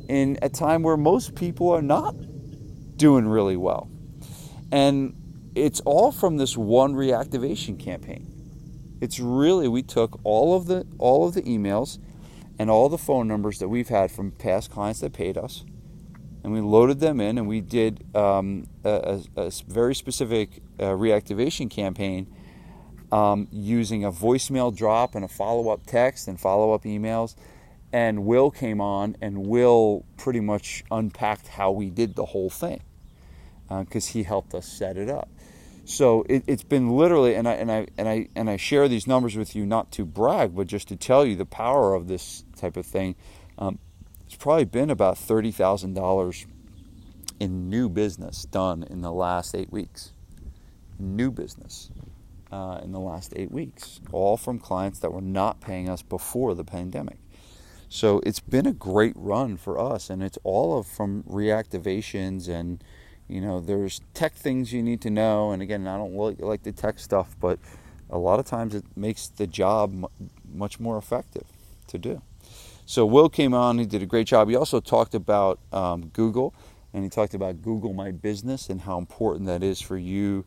in 0.08 0.38
a 0.42 0.48
time 0.48 0.82
where 0.82 0.96
most 0.96 1.34
people 1.34 1.70
are 1.70 1.82
not 1.82 2.14
doing 2.96 3.26
really 3.28 3.56
well. 3.56 3.90
And 4.72 5.14
it's 5.54 5.80
all 5.80 6.12
from 6.12 6.36
this 6.36 6.56
one 6.56 6.94
reactivation 6.94 7.78
campaign. 7.78 8.39
It's 9.00 9.18
really 9.18 9.68
we 9.68 9.82
took 9.82 10.20
all 10.24 10.56
of 10.56 10.66
the 10.66 10.86
all 10.98 11.26
of 11.26 11.34
the 11.34 11.42
emails 11.42 11.98
and 12.58 12.70
all 12.70 12.88
the 12.88 12.98
phone 12.98 13.26
numbers 13.26 13.58
that 13.58 13.68
we've 13.68 13.88
had 13.88 14.10
from 14.10 14.32
past 14.32 14.70
clients 14.70 15.00
that 15.00 15.12
paid 15.12 15.38
us 15.38 15.64
and 16.42 16.52
we 16.52 16.60
loaded 16.60 17.00
them 17.00 17.20
in 17.20 17.38
and 17.38 17.46
we 17.46 17.60
did 17.60 18.04
um, 18.16 18.66
a, 18.84 19.20
a, 19.36 19.50
very 19.68 19.94
specific 19.94 20.62
uh, 20.78 20.84
reactivation 20.84 21.70
campaign 21.70 22.26
um, 23.12 23.48
using 23.50 24.04
a 24.04 24.12
voicemail 24.12 24.74
drop 24.74 25.14
and 25.14 25.24
a 25.24 25.28
follow-up 25.28 25.86
text 25.86 26.28
and 26.28 26.40
follow-up 26.40 26.84
emails. 26.84 27.34
And 27.92 28.24
will 28.24 28.52
came 28.52 28.80
on 28.80 29.16
and 29.20 29.46
will 29.46 30.04
pretty 30.16 30.40
much 30.40 30.84
unpacked 30.92 31.48
how 31.48 31.72
we 31.72 31.90
did 31.90 32.14
the 32.14 32.26
whole 32.26 32.50
thing 32.50 32.82
because 33.68 34.08
uh, 34.08 34.12
he 34.12 34.22
helped 34.22 34.54
us 34.54 34.66
set 34.66 34.96
it 34.96 35.10
up 35.10 35.28
so 35.84 36.24
it, 36.28 36.48
has 36.48 36.62
been 36.62 36.90
literally 36.90 37.34
and 37.34 37.48
I, 37.48 37.52
and 37.54 37.70
I 37.70 37.86
and 37.98 38.08
I 38.08 38.28
and 38.34 38.50
I 38.50 38.56
share 38.56 38.88
these 38.88 39.06
numbers 39.06 39.36
with 39.36 39.56
you 39.56 39.66
not 39.66 39.90
to 39.92 40.04
brag 40.04 40.54
but 40.54 40.66
just 40.66 40.88
to 40.88 40.96
tell 40.96 41.24
you 41.24 41.36
the 41.36 41.46
power 41.46 41.94
of 41.94 42.08
this 42.08 42.44
type 42.56 42.76
of 42.76 42.86
thing 42.86 43.16
um, 43.58 43.78
it's 44.30 44.36
probably 44.36 44.64
been 44.64 44.90
about 44.90 45.16
$30,000 45.16 46.46
in 47.40 47.68
new 47.68 47.88
business 47.88 48.44
done 48.44 48.84
in 48.88 49.00
the 49.00 49.10
last 49.10 49.56
eight 49.56 49.72
weeks. 49.72 50.12
New 51.00 51.32
business 51.32 51.90
uh, 52.52 52.78
in 52.80 52.92
the 52.92 53.00
last 53.00 53.32
eight 53.34 53.50
weeks, 53.50 54.00
all 54.12 54.36
from 54.36 54.60
clients 54.60 55.00
that 55.00 55.12
were 55.12 55.20
not 55.20 55.60
paying 55.60 55.88
us 55.88 56.02
before 56.02 56.54
the 56.54 56.62
pandemic. 56.62 57.18
So 57.88 58.20
it's 58.24 58.38
been 58.38 58.66
a 58.66 58.72
great 58.72 59.14
run 59.16 59.56
for 59.56 59.80
us, 59.80 60.10
and 60.10 60.22
it's 60.22 60.38
all 60.44 60.78
of 60.78 60.86
from 60.86 61.24
reactivations 61.24 62.48
and 62.48 62.84
you 63.30 63.40
know 63.40 63.60
there's 63.60 64.00
tech 64.12 64.34
things 64.34 64.72
you 64.72 64.82
need 64.82 65.00
to 65.02 65.10
know. 65.10 65.52
And 65.52 65.62
again, 65.62 65.86
I 65.86 65.96
don't 65.96 66.14
like 66.40 66.62
the 66.62 66.72
tech 66.72 66.98
stuff, 66.98 67.36
but 67.40 67.58
a 68.10 68.18
lot 68.18 68.40
of 68.40 68.46
times 68.46 68.74
it 68.74 68.84
makes 68.96 69.28
the 69.28 69.46
job 69.46 70.10
much 70.52 70.80
more 70.80 70.98
effective 70.98 71.44
to 71.86 71.98
do. 71.98 72.22
So 72.86 73.06
Will 73.06 73.28
came 73.28 73.54
on, 73.54 73.78
he 73.78 73.86
did 73.86 74.02
a 74.02 74.06
great 74.06 74.26
job. 74.26 74.48
He 74.48 74.56
also 74.56 74.80
talked 74.80 75.14
about 75.14 75.60
um, 75.72 76.08
Google, 76.08 76.54
and 76.92 77.04
he 77.04 77.08
talked 77.08 77.34
about 77.34 77.62
Google 77.62 77.92
My 77.92 78.10
Business 78.10 78.68
and 78.68 78.80
how 78.80 78.98
important 78.98 79.46
that 79.46 79.62
is 79.62 79.80
for 79.80 79.96
you 79.96 80.44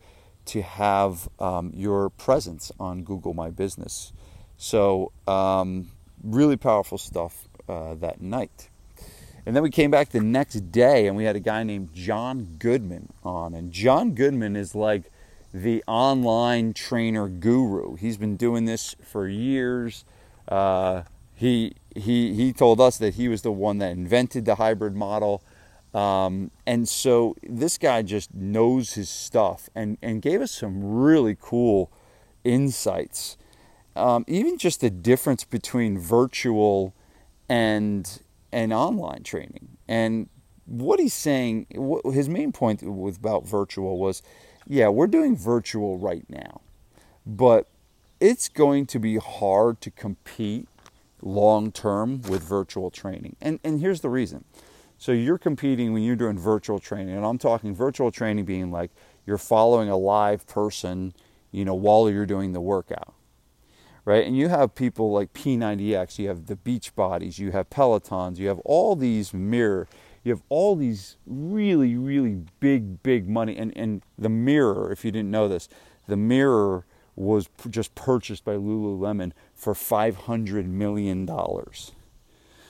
to 0.48 0.62
have 0.62 1.30
um, 1.40 1.72
your 1.74 2.10
presence 2.10 2.70
on 2.80 3.04
Google 3.04 3.34
My 3.34 3.50
Business. 3.50 4.12
So 4.58 5.13
um, 5.25 5.88
really 6.22 6.58
powerful 6.58 6.98
stuff 6.98 7.48
uh, 7.70 7.94
that 7.96 8.20
night. 8.20 8.70
And 9.45 9.55
then 9.55 9.63
we 9.63 9.69
came 9.69 9.91
back 9.91 10.09
the 10.09 10.21
next 10.21 10.71
day 10.71 11.07
and 11.07 11.17
we 11.17 11.25
had 11.25 11.35
a 11.35 11.41
guy 11.41 11.63
named 11.63 11.93
John 11.93 12.55
Goodman 12.59 13.12
on. 13.23 13.53
And 13.53 13.71
John 13.71 14.13
Goodman 14.13 14.55
is 14.55 14.73
like 14.73 15.12
the 15.53 15.83
online 15.85 16.73
trainer 16.73 17.27
guru. 17.27 17.95
He's 17.95 18.17
been 18.17 18.38
doing 18.38 18.65
this 18.65 18.95
for 19.03 19.27
years. 19.27 20.05
Uh, 20.47 21.03
he 21.35 21.75
he 21.95 22.33
he 22.33 22.53
told 22.53 22.79
us 22.79 22.97
that 22.97 23.15
he 23.15 23.27
was 23.27 23.41
the 23.41 23.51
one 23.51 23.79
that 23.79 23.91
invented 23.91 24.45
the 24.45 24.55
hybrid 24.55 24.95
model. 24.95 25.43
Um, 25.93 26.50
and 26.65 26.89
so 26.89 27.35
this 27.43 27.77
guy 27.77 28.01
just 28.01 28.33
knows 28.33 28.93
his 28.93 29.09
stuff 29.09 29.69
and, 29.75 29.97
and 30.01 30.21
gave 30.21 30.41
us 30.41 30.51
some 30.51 30.83
really 30.83 31.38
cool 31.39 31.91
insights. 32.43 33.38
Um, 33.95 34.25
even 34.27 34.57
just 34.57 34.81
the 34.81 34.89
difference 34.89 35.43
between 35.43 36.00
virtual 36.00 36.95
and 37.47 38.19
and 38.53 38.72
online 38.72 39.24
training. 39.24 39.77
And 39.88 40.29
what 40.65 41.00
he's 41.00 41.13
saying, 41.13 41.67
his 42.13 42.29
main 42.29 42.51
point 42.51 42.81
about 42.81 43.45
virtual 43.45 43.98
was, 43.98 44.22
yeah, 44.67 44.88
we're 44.88 45.07
doing 45.07 45.36
virtual 45.36 45.98
right 45.98 46.25
now, 46.29 46.62
but 47.25 47.67
it's 48.22 48.48
going 48.48 48.86
to 48.86 49.00
be 49.00 49.17
hard 49.17 49.81
to 49.81 49.91
compete 49.91 50.69
long 51.22 51.72
term 51.72 52.22
with 52.22 52.43
virtual 52.43 52.89
training. 52.89 53.36
And, 53.41 53.60
and 53.63 53.81
here's 53.81 54.01
the 54.01 54.10
reason. 54.10 54.45
So 54.98 55.12
you're 55.12 55.38
competing 55.38 55.91
when 55.91 56.03
you're 56.03 56.15
doing 56.15 56.38
virtual 56.38 56.79
training, 56.79 57.15
and 57.15 57.25
I'm 57.25 57.38
talking 57.38 57.75
virtual 57.75 58.12
training 58.12 58.45
being 58.45 58.72
like 58.72 58.91
you're 59.25 59.38
following 59.38 59.89
a 59.89 59.98
live 59.98 60.48
person, 60.48 61.13
you 61.51 61.65
know, 61.65 61.74
while 61.74 62.10
you're 62.10 62.25
doing 62.25 62.53
the 62.53 62.62
workout. 62.62 63.13
Right? 64.05 64.25
And 64.27 64.38
you 64.38 64.50
have 64.50 64.75
people 64.75 65.12
like 65.12 65.33
P90X, 65.33 66.19
you 66.19 66.27
have 66.27 66.48
the 66.48 66.57
Beach 66.57 66.93
Bodies, 66.93 67.39
you 67.39 67.51
have 67.51 67.69
Pelotons, 67.69 68.38
you 68.38 68.50
have 68.50 68.60
all 68.60 68.98
these 68.98 69.33
mirror, 69.33 69.88
you 70.24 70.31
have 70.33 70.41
all 70.50 70.75
these 70.75 71.15
really, 71.25 71.95
really 71.95 72.41
big, 72.60 73.01
big 73.01 73.29
money. 73.29 73.55
And, 73.55 73.72
and 73.77 74.01
the 74.17 74.29
mirror, 74.29 74.91
if 74.91 75.05
you 75.05 75.12
didn't 75.12 75.31
know 75.31 75.48
this, 75.48 75.69
the 76.07 76.17
mirror 76.17 76.86
was 77.15 77.48
just 77.69 77.95
purchased 77.95 78.43
by 78.43 78.55
Lululemon 78.55 79.31
for 79.53 79.74
$500 79.74 80.65
million. 80.65 81.29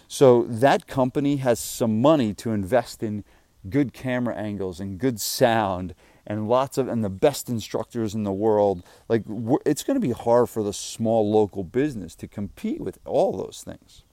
So 0.07 0.43
that 0.43 0.85
company 0.85 1.37
has 1.37 1.59
some 1.59 2.01
money 2.01 2.33
to 2.35 2.51
invest 2.51 3.01
in 3.01 3.23
good 3.69 3.93
camera 3.93 4.35
angles 4.35 4.79
and 4.79 4.99
good 4.99 5.19
sound 5.19 5.95
and 6.25 6.47
lots 6.47 6.77
of 6.77 6.87
and 6.87 7.03
the 7.03 7.09
best 7.09 7.49
instructors 7.49 8.15
in 8.15 8.23
the 8.23 8.31
world 8.31 8.83
like 9.09 9.23
it's 9.65 9.83
going 9.83 9.99
to 9.99 10.05
be 10.05 10.13
hard 10.13 10.49
for 10.49 10.63
the 10.63 10.73
small 10.73 11.29
local 11.29 11.63
business 11.63 12.15
to 12.15 12.27
compete 12.27 12.81
with 12.81 12.99
all 13.05 13.35
those 13.35 13.63
things. 13.63 14.03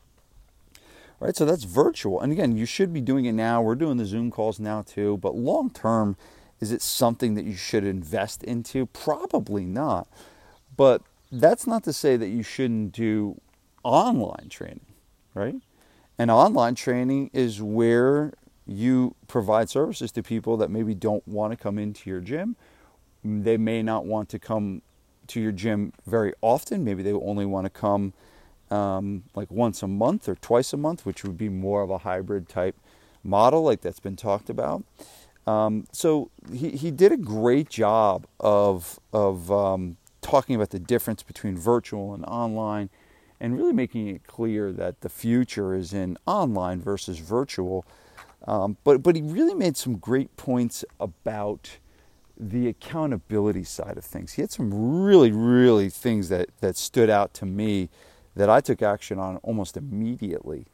Right? 1.21 1.37
So 1.37 1.45
that's 1.45 1.65
virtual. 1.65 2.21
And 2.21 2.33
again 2.33 2.57
you 2.57 2.67
should 2.67 2.93
be 2.93 3.01
doing 3.01 3.27
it 3.27 3.33
now. 3.33 3.63
We're 3.63 3.75
doing 3.75 3.97
the 3.97 4.07
zoom 4.07 4.31
calls 4.31 4.59
now 4.61 4.83
too 4.83 5.19
but 5.19 5.35
long 5.35 5.71
term 5.71 6.17
is 6.61 6.73
it 6.73 6.83
something 6.83 7.35
that 7.35 7.45
you 7.45 7.57
should 7.57 7.85
invest 7.85 8.43
into? 8.43 8.85
Probably 8.87 9.65
not. 9.65 10.07
But 10.77 11.03
that's 11.33 11.67
not 11.67 11.85
to 11.85 11.93
say 11.93 12.17
that 12.19 12.29
you 12.29 12.43
shouldn't 12.43 12.93
do 12.93 13.41
online 13.83 14.49
training 14.51 14.85
right? 15.35 15.57
And 16.19 16.31
online 16.31 16.75
training 16.75 17.31
is 17.33 17.63
where 17.63 18.33
you 18.71 19.17
provide 19.27 19.69
services 19.69 20.13
to 20.13 20.23
people 20.23 20.57
that 20.57 20.71
maybe 20.71 20.95
don't 20.95 21.27
want 21.27 21.53
to 21.53 21.57
come 21.57 21.77
into 21.77 22.09
your 22.09 22.21
gym. 22.21 22.55
They 23.25 23.57
may 23.57 23.83
not 23.83 24.07
want 24.07 24.29
to 24.29 24.39
come 24.39 24.83
to 25.27 25.41
your 25.41 25.51
gym 25.51 25.93
very 26.07 26.33
often. 26.41 26.85
Maybe 26.85 27.03
they 27.03 27.13
only 27.13 27.45
want 27.45 27.67
to 27.67 27.71
come 27.71 28.13
um, 28.71 29.25
like 29.35 29.51
once 29.51 29.83
a 29.83 29.89
month 29.89 30.29
or 30.29 30.37
twice 30.37 30.73
a 30.73 30.77
month, 30.77 31.05
which 31.05 31.25
would 31.25 31.37
be 31.37 31.49
more 31.49 31.83
of 31.83 31.91
a 31.91 31.99
hybrid 31.99 32.49
type 32.49 32.77
model, 33.25 33.63
like 33.65 33.81
that's 33.81 33.99
been 33.99 34.15
talked 34.15 34.49
about. 34.49 34.85
Um, 35.49 35.87
so 35.91 36.31
he, 36.53 36.71
he 36.71 36.93
did 36.93 37.11
a 37.11 37.17
great 37.17 37.69
job 37.69 38.27
of 38.39 39.01
of 39.13 39.51
um, 39.51 39.97
talking 40.21 40.55
about 40.55 40.71
the 40.71 40.79
difference 40.79 41.25
between 41.25 41.57
virtual 41.57 42.15
and 42.15 42.25
online, 42.27 42.89
and 43.41 43.57
really 43.57 43.73
making 43.73 44.07
it 44.07 44.27
clear 44.29 44.71
that 44.71 45.01
the 45.01 45.09
future 45.09 45.75
is 45.75 45.93
in 45.93 46.17
online 46.25 46.81
versus 46.81 47.19
virtual. 47.19 47.85
Um, 48.47 48.77
but 48.85 49.03
but 49.03 49.17
he 49.17 49.23
really 49.23 49.55
made 49.55 49.77
some 49.77 49.97
great 49.97 50.35
points 50.37 50.85
about 50.99 51.79
the 52.39 52.69
accountability 52.69 53.65
side 53.65 53.99
of 53.99 54.05
things. 54.05 54.33
He 54.33 54.43
had 54.43 54.51
some 54.51 55.03
really 55.05 55.31
really 55.31 55.91
things 55.91 56.29
that 56.31 56.49
that 56.61 56.77
stood 56.77 57.11
out 57.11 57.35
to 57.35 57.47
me 57.47 57.91
that 58.35 58.49
I 58.49 58.61
took 58.61 58.83
action 58.83 59.19
on 59.19 59.37
almost 59.39 59.77
immediately. 59.77 60.67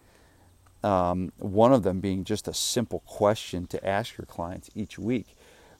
Um, 0.85 1.33
one 1.39 1.73
of 1.73 1.83
them 1.83 2.01
being 2.01 2.23
just 2.23 2.47
a 2.47 2.55
simple 2.55 3.01
question 3.01 3.67
to 3.69 3.85
ask 3.87 4.17
your 4.17 4.27
clients 4.27 4.71
each 4.75 4.99
week. 4.99 5.35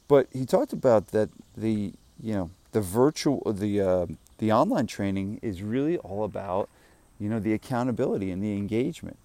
But 0.07 0.27
he 0.33 0.45
talked 0.45 0.73
about 0.73 1.07
that 1.07 1.29
the 1.55 1.93
you 2.21 2.33
know 2.33 2.49
the 2.71 2.81
virtual 2.81 3.41
the 3.51 3.81
uh, 3.81 4.05
the 4.39 4.51
online 4.51 4.87
training 4.87 5.39
is 5.41 5.61
really 5.61 5.97
all 5.99 6.23
about 6.23 6.69
you 7.19 7.29
know 7.29 7.39
the 7.39 7.53
accountability 7.53 8.31
and 8.31 8.43
the 8.43 8.53
engagement 8.53 9.17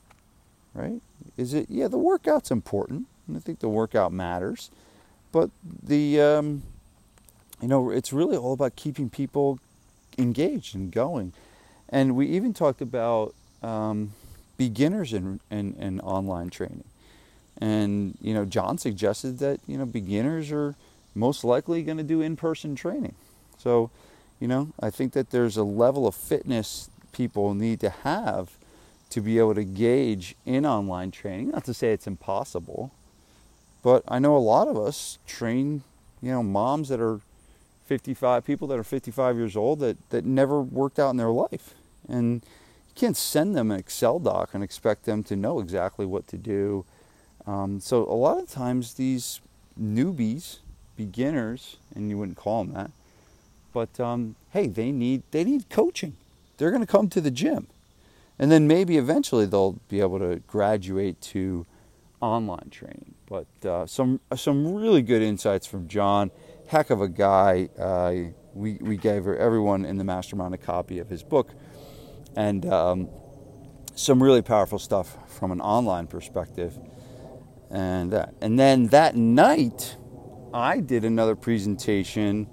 right? 0.75 1.01
Is 1.37 1.55
it, 1.55 1.67
yeah, 1.69 1.89
the 1.89 1.99
workout's 1.99 2.51
important. 2.51 3.07
I 3.35 3.39
think 3.39 3.61
the 3.61 3.69
workout 3.69 4.13
matters. 4.13 4.71
But 5.31 5.51
the, 5.83 6.21
um, 6.21 6.63
you 7.61 7.69
know, 7.69 7.91
it's 7.91 8.13
really 8.13 8.37
all 8.37 8.53
about 8.53 8.77
keeping 8.77 9.09
people 9.09 9.59
engaged 10.19 10.75
and 10.75 10.91
going. 10.91 11.33
And 11.89 12.17
we 12.17 12.27
even 12.27 12.53
talked 12.53 12.81
about 12.81 13.35
um, 13.63 14.13
beginners 14.57 15.13
in, 15.13 15.41
in, 15.51 15.75
in 15.75 16.01
online 16.01 16.51
training. 16.51 16.85
And, 17.59 18.17
you 18.21 18.35
know, 18.35 18.45
John 18.45 18.79
suggested 18.79 19.39
that, 19.39 19.61
you 19.67 19.79
know, 19.79 19.87
beginners 19.87 20.51
are 20.51 20.75
most 21.15 21.45
likely 21.45 21.83
going 21.83 21.99
to 21.99 22.05
do 22.05 22.21
in 22.21 22.37
person 22.37 22.75
training. 22.75 23.15
So, 23.59 23.91
you 24.41 24.49
know, 24.49 24.73
I 24.81 24.91
think 24.91 25.13
that 25.13 25.31
there's 25.31 25.57
a 25.57 25.63
level 25.63 26.07
of 26.07 26.15
fitness 26.15 26.91
people 27.13 27.55
need 27.55 27.79
to 27.81 27.91
have 27.91 28.57
to 29.13 29.21
be 29.21 29.39
able 29.39 29.55
to 29.55 29.65
gauge 29.65 30.35
in 30.47 30.65
online 30.65 31.11
training. 31.11 31.51
Not 31.51 31.65
to 31.65 31.75
say 31.75 31.93
it's 31.93 32.07
impossible, 32.07 32.91
but 33.83 34.03
I 34.09 34.19
know 34.19 34.35
a 34.35 34.39
lot 34.39 34.69
of 34.69 34.79
us 34.79 35.19
train, 35.27 35.83
you 36.23 36.31
know, 36.31 36.43
moms 36.43 36.89
that 36.89 36.99
are 36.99 37.21
55, 37.85 38.43
people 38.47 38.67
that 38.69 38.79
are 38.79 38.85
55 38.85 39.37
years 39.37 39.55
old 39.55 39.81
that, 39.81 39.99
that 40.09 40.25
never 40.25 40.63
worked 40.63 40.99
out 40.99 41.11
in 41.11 41.19
their 41.19 41.31
life. 41.31 41.75
And 42.09 42.37
you 42.37 42.95
can't 42.95 43.17
send 43.17 43.55
them 43.55 43.71
an 43.71 43.79
Excel 43.79 44.19
doc 44.19 44.55
and 44.55 44.65
expect 44.65 45.05
them 45.05 45.23
to 45.25 45.37
know 45.37 45.61
exactly 45.61 46.07
what 46.07 46.27
to 46.29 46.39
do. 46.39 46.87
Um, 47.47 47.81
so 47.81 48.05
a 48.05 48.17
lot 48.17 48.39
of 48.39 48.49
times 48.49 48.95
these 48.95 49.43
newbies, 49.79 50.61
beginners, 50.97 51.77
and 51.95 52.09
you 52.09 52.17
wouldn't 52.17 52.39
call 52.39 52.65
them 52.65 52.73
that, 52.73 52.91
but 53.75 54.01
um, 54.01 54.37
hey, 54.51 54.69
they 54.69 54.91
need 54.91 55.23
they 55.33 55.45
need 55.45 55.69
coaching. 55.69 56.15
They're 56.57 56.71
going 56.71 56.85
to 56.85 56.91
come 56.91 57.09
to 57.11 57.21
the 57.21 57.31
gym 57.31 57.67
and 58.43 58.51
then 58.51 58.67
maybe 58.67 58.97
eventually 58.97 59.47
they'll 59.47 59.81
be 59.89 60.01
able 60.01 60.19
to 60.19 60.41
graduate 60.49 61.21
to 61.21 61.65
online 62.21 62.71
training. 62.73 63.15
But 63.27 63.47
uh, 63.65 63.87
some 63.87 64.19
some 64.35 64.75
really 64.75 65.01
good 65.01 65.23
insights 65.23 65.65
from 65.65 65.87
John. 65.87 66.33
Heck 66.67 66.91
of 66.91 67.01
a 67.01 67.09
guy. 67.09 67.69
Uh, 67.79 68.33
we 68.53 68.79
we 68.81 68.97
gave 68.97 69.29
everyone 69.29 69.85
in 69.85 69.97
the 69.97 70.03
mastermind 70.03 70.55
a 70.55 70.59
copy 70.59 70.99
of 70.99 71.09
his 71.09 71.23
book, 71.23 71.55
and 72.35 72.67
um, 72.67 73.09
some 73.95 74.21
really 74.21 74.43
powerful 74.43 74.81
stuff 74.81 75.17
from 75.31 75.53
an 75.53 75.61
online 75.61 76.09
perspective. 76.09 76.77
And 77.71 78.11
that. 78.11 78.35
And 78.41 78.59
then 78.59 78.89
that 78.89 79.15
night, 79.15 79.97
I 80.53 80.81
did 80.81 81.05
another 81.05 81.37
presentation 81.37 82.49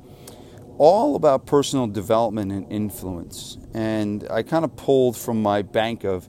all 0.79 1.17
about 1.17 1.45
personal 1.45 1.87
development 1.87 2.51
and 2.53 2.71
influence. 2.71 3.57
And 3.73 4.25
I 4.31 4.43
kind 4.43 4.63
of 4.63 4.75
pulled 4.77 5.17
from 5.17 5.43
my 5.43 5.61
bank 5.61 6.05
of 6.05 6.27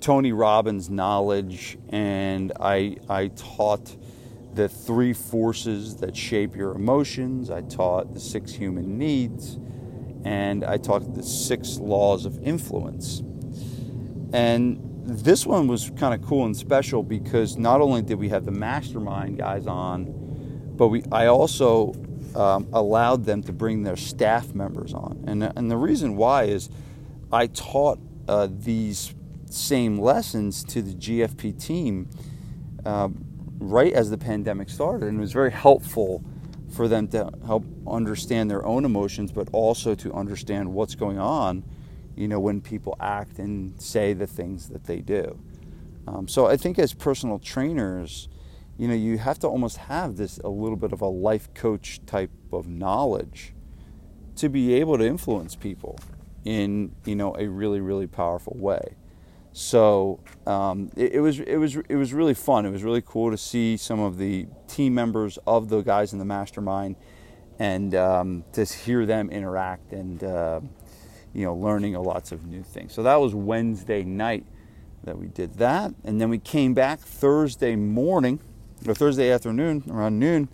Tony 0.00 0.32
Robbins 0.32 0.88
knowledge, 0.88 1.78
and 1.90 2.52
I, 2.58 2.96
I 3.08 3.28
taught 3.28 3.94
the 4.54 4.68
three 4.68 5.12
forces 5.12 5.96
that 5.96 6.16
shape 6.16 6.56
your 6.56 6.72
emotions. 6.72 7.50
I 7.50 7.60
taught 7.60 8.14
the 8.14 8.20
six 8.20 8.52
human 8.52 8.96
needs, 8.96 9.58
and 10.24 10.64
I 10.64 10.78
taught 10.78 11.14
the 11.14 11.22
six 11.22 11.76
laws 11.76 12.24
of 12.24 12.42
influence. 12.42 13.20
And 14.32 14.80
this 15.04 15.44
one 15.44 15.66
was 15.66 15.90
kind 15.96 16.14
of 16.14 16.26
cool 16.26 16.46
and 16.46 16.56
special 16.56 17.02
because 17.02 17.58
not 17.58 17.82
only 17.82 18.00
did 18.00 18.18
we 18.18 18.30
have 18.30 18.46
the 18.46 18.50
mastermind 18.50 19.36
guys 19.36 19.66
on, 19.66 20.72
but 20.76 20.88
we 20.88 21.02
I 21.12 21.26
also 21.26 21.92
um, 22.34 22.68
allowed 22.72 23.24
them 23.24 23.42
to 23.44 23.52
bring 23.52 23.82
their 23.82 23.96
staff 23.96 24.54
members 24.54 24.92
on. 24.92 25.24
And, 25.26 25.44
and 25.56 25.70
the 25.70 25.76
reason 25.76 26.16
why 26.16 26.44
is 26.44 26.68
I 27.32 27.46
taught 27.46 27.98
uh, 28.28 28.48
these 28.50 29.14
same 29.50 29.98
lessons 29.98 30.64
to 30.64 30.82
the 30.82 30.94
GFP 30.94 31.62
team 31.62 32.08
uh, 32.84 33.08
right 33.58 33.92
as 33.92 34.10
the 34.10 34.18
pandemic 34.18 34.68
started, 34.68 35.08
and 35.08 35.18
it 35.18 35.20
was 35.20 35.32
very 35.32 35.52
helpful 35.52 36.24
for 36.74 36.88
them 36.88 37.06
to 37.08 37.30
help 37.46 37.64
understand 37.86 38.50
their 38.50 38.64
own 38.66 38.84
emotions, 38.84 39.30
but 39.30 39.48
also 39.52 39.94
to 39.94 40.12
understand 40.12 40.72
what's 40.72 40.94
going 40.94 41.18
on, 41.18 41.62
you 42.16 42.26
know, 42.26 42.40
when 42.40 42.60
people 42.60 42.96
act 43.00 43.38
and 43.38 43.80
say 43.80 44.12
the 44.12 44.26
things 44.26 44.68
that 44.68 44.84
they 44.84 44.98
do. 44.98 45.38
Um, 46.06 46.28
so 46.28 46.46
I 46.46 46.56
think 46.56 46.78
as 46.78 46.92
personal 46.92 47.38
trainers, 47.38 48.28
you 48.76 48.88
know, 48.88 48.94
you 48.94 49.18
have 49.18 49.38
to 49.40 49.46
almost 49.46 49.76
have 49.76 50.16
this 50.16 50.38
a 50.38 50.48
little 50.48 50.76
bit 50.76 50.92
of 50.92 51.00
a 51.00 51.06
life 51.06 51.52
coach 51.54 52.00
type 52.06 52.30
of 52.52 52.66
knowledge 52.66 53.54
to 54.36 54.48
be 54.48 54.74
able 54.74 54.98
to 54.98 55.06
influence 55.06 55.54
people 55.54 55.98
in 56.44 56.94
you 57.06 57.16
know 57.16 57.34
a 57.38 57.46
really 57.48 57.80
really 57.80 58.06
powerful 58.06 58.56
way. 58.56 58.96
So 59.52 60.18
um, 60.48 60.90
it, 60.96 61.14
it, 61.14 61.20
was 61.20 61.38
it 61.38 61.56
was 61.56 61.76
it 61.76 61.94
was 61.94 62.12
really 62.12 62.34
fun. 62.34 62.66
It 62.66 62.70
was 62.70 62.82
really 62.82 63.02
cool 63.02 63.30
to 63.30 63.38
see 63.38 63.76
some 63.76 64.00
of 64.00 64.18
the 64.18 64.48
team 64.66 64.94
members 64.94 65.38
of 65.46 65.68
the 65.68 65.82
guys 65.82 66.12
in 66.12 66.18
the 66.18 66.24
mastermind 66.24 66.96
and 67.60 67.94
um, 67.94 68.44
to 68.52 68.64
hear 68.64 69.06
them 69.06 69.30
interact 69.30 69.92
and 69.92 70.24
uh, 70.24 70.60
you 71.32 71.44
know 71.44 71.54
learning 71.54 71.94
lots 71.94 72.32
of 72.32 72.44
new 72.46 72.64
things. 72.64 72.92
So 72.92 73.04
that 73.04 73.20
was 73.20 73.34
Wednesday 73.34 74.02
night 74.02 74.44
that 75.04 75.16
we 75.16 75.28
did 75.28 75.54
that, 75.54 75.94
and 76.02 76.20
then 76.20 76.30
we 76.30 76.38
came 76.38 76.74
back 76.74 76.98
Thursday 76.98 77.76
morning 77.76 78.40
or 78.86 78.94
Thursday 78.94 79.30
afternoon 79.30 79.84
around 79.90 80.18
noon, 80.18 80.48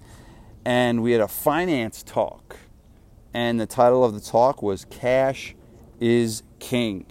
and 0.65 1.03
we 1.03 1.13
had 1.13 1.21
a 1.21 1.29
finance 1.29 2.03
talk. 2.03 2.57
And 3.33 3.61
the 3.61 3.67
title 3.67 4.05
of 4.05 4.15
the 4.15 4.21
talk 4.21 4.63
was 4.63 4.85
Cash 4.87 5.55
is 6.01 6.43
King. 6.59 7.07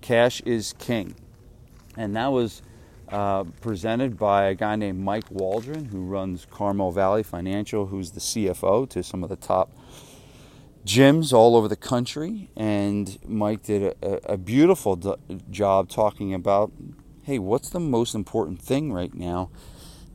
Cash 0.00 0.40
is 0.42 0.74
King. 0.78 1.14
And 1.96 2.14
that 2.16 2.28
was 2.28 2.62
uh, 3.08 3.44
presented 3.60 4.18
by 4.18 4.46
a 4.46 4.54
guy 4.54 4.76
named 4.76 5.00
Mike 5.00 5.30
Waldron, 5.30 5.86
who 5.86 6.04
runs 6.04 6.46
Carmel 6.50 6.92
Valley 6.92 7.22
Financial, 7.22 7.86
who's 7.86 8.12
the 8.12 8.20
CFO 8.20 8.88
to 8.90 9.02
some 9.02 9.22
of 9.22 9.30
the 9.30 9.36
top 9.36 9.72
gyms 10.84 11.32
all 11.32 11.56
over 11.56 11.68
the 11.68 11.76
country. 11.76 12.50
And 12.56 13.18
Mike 13.26 13.62
did 13.64 13.96
a, 14.02 14.32
a 14.32 14.36
beautiful 14.36 14.96
do- 14.96 15.16
job 15.50 15.88
talking 15.88 16.34
about 16.34 16.72
hey, 17.24 17.38
what's 17.38 17.68
the 17.68 17.80
most 17.80 18.14
important 18.14 18.58
thing 18.62 18.90
right 18.90 19.12
now? 19.12 19.50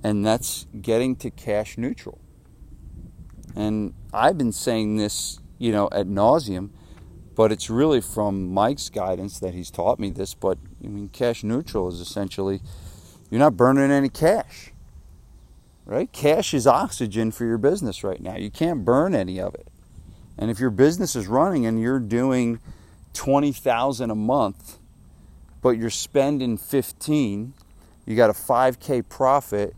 And 0.03 0.25
that's 0.25 0.67
getting 0.81 1.15
to 1.17 1.31
cash 1.31 1.77
neutral. 1.77 2.19
And 3.55 3.93
I've 4.13 4.37
been 4.37 4.51
saying 4.51 4.97
this, 4.97 5.39
you 5.57 5.71
know, 5.71 5.89
at 5.91 6.07
nauseum. 6.07 6.71
But 7.35 7.51
it's 7.51 7.67
really 7.67 7.99
from 7.99 8.53
Mike's 8.53 8.89
guidance 8.89 9.39
that 9.39 9.55
he's 9.55 9.71
taught 9.71 9.97
me 9.97 10.11
this. 10.11 10.35
But 10.35 10.59
I 10.83 10.87
mean, 10.87 11.09
cash 11.09 11.43
neutral 11.43 11.87
is 11.87 11.99
essentially 11.99 12.61
you're 13.31 13.39
not 13.39 13.57
burning 13.57 13.89
any 13.89 14.09
cash, 14.09 14.71
right? 15.83 16.11
Cash 16.11 16.53
is 16.53 16.67
oxygen 16.67 17.31
for 17.31 17.45
your 17.45 17.57
business 17.57 18.03
right 18.03 18.21
now. 18.21 18.35
You 18.35 18.51
can't 18.51 18.85
burn 18.85 19.15
any 19.15 19.39
of 19.39 19.55
it. 19.55 19.67
And 20.37 20.51
if 20.51 20.59
your 20.59 20.69
business 20.69 21.15
is 21.15 21.25
running 21.25 21.65
and 21.65 21.81
you're 21.81 21.99
doing 21.99 22.59
twenty 23.13 23.51
thousand 23.51 24.11
a 24.11 24.15
month, 24.15 24.77
but 25.63 25.71
you're 25.71 25.89
spending 25.89 26.55
fifteen, 26.55 27.55
you 28.05 28.15
got 28.15 28.29
a 28.29 28.35
five 28.35 28.79
k 28.79 29.01
profit. 29.01 29.75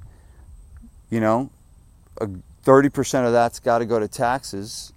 You 1.16 1.22
know, 1.22 1.50
a 2.20 2.28
30% 2.66 3.26
of 3.26 3.32
that's 3.32 3.62
got 3.62 3.78
to 3.78 3.86
go 3.86 4.00
to 4.00 4.08
taxes. 4.10 4.92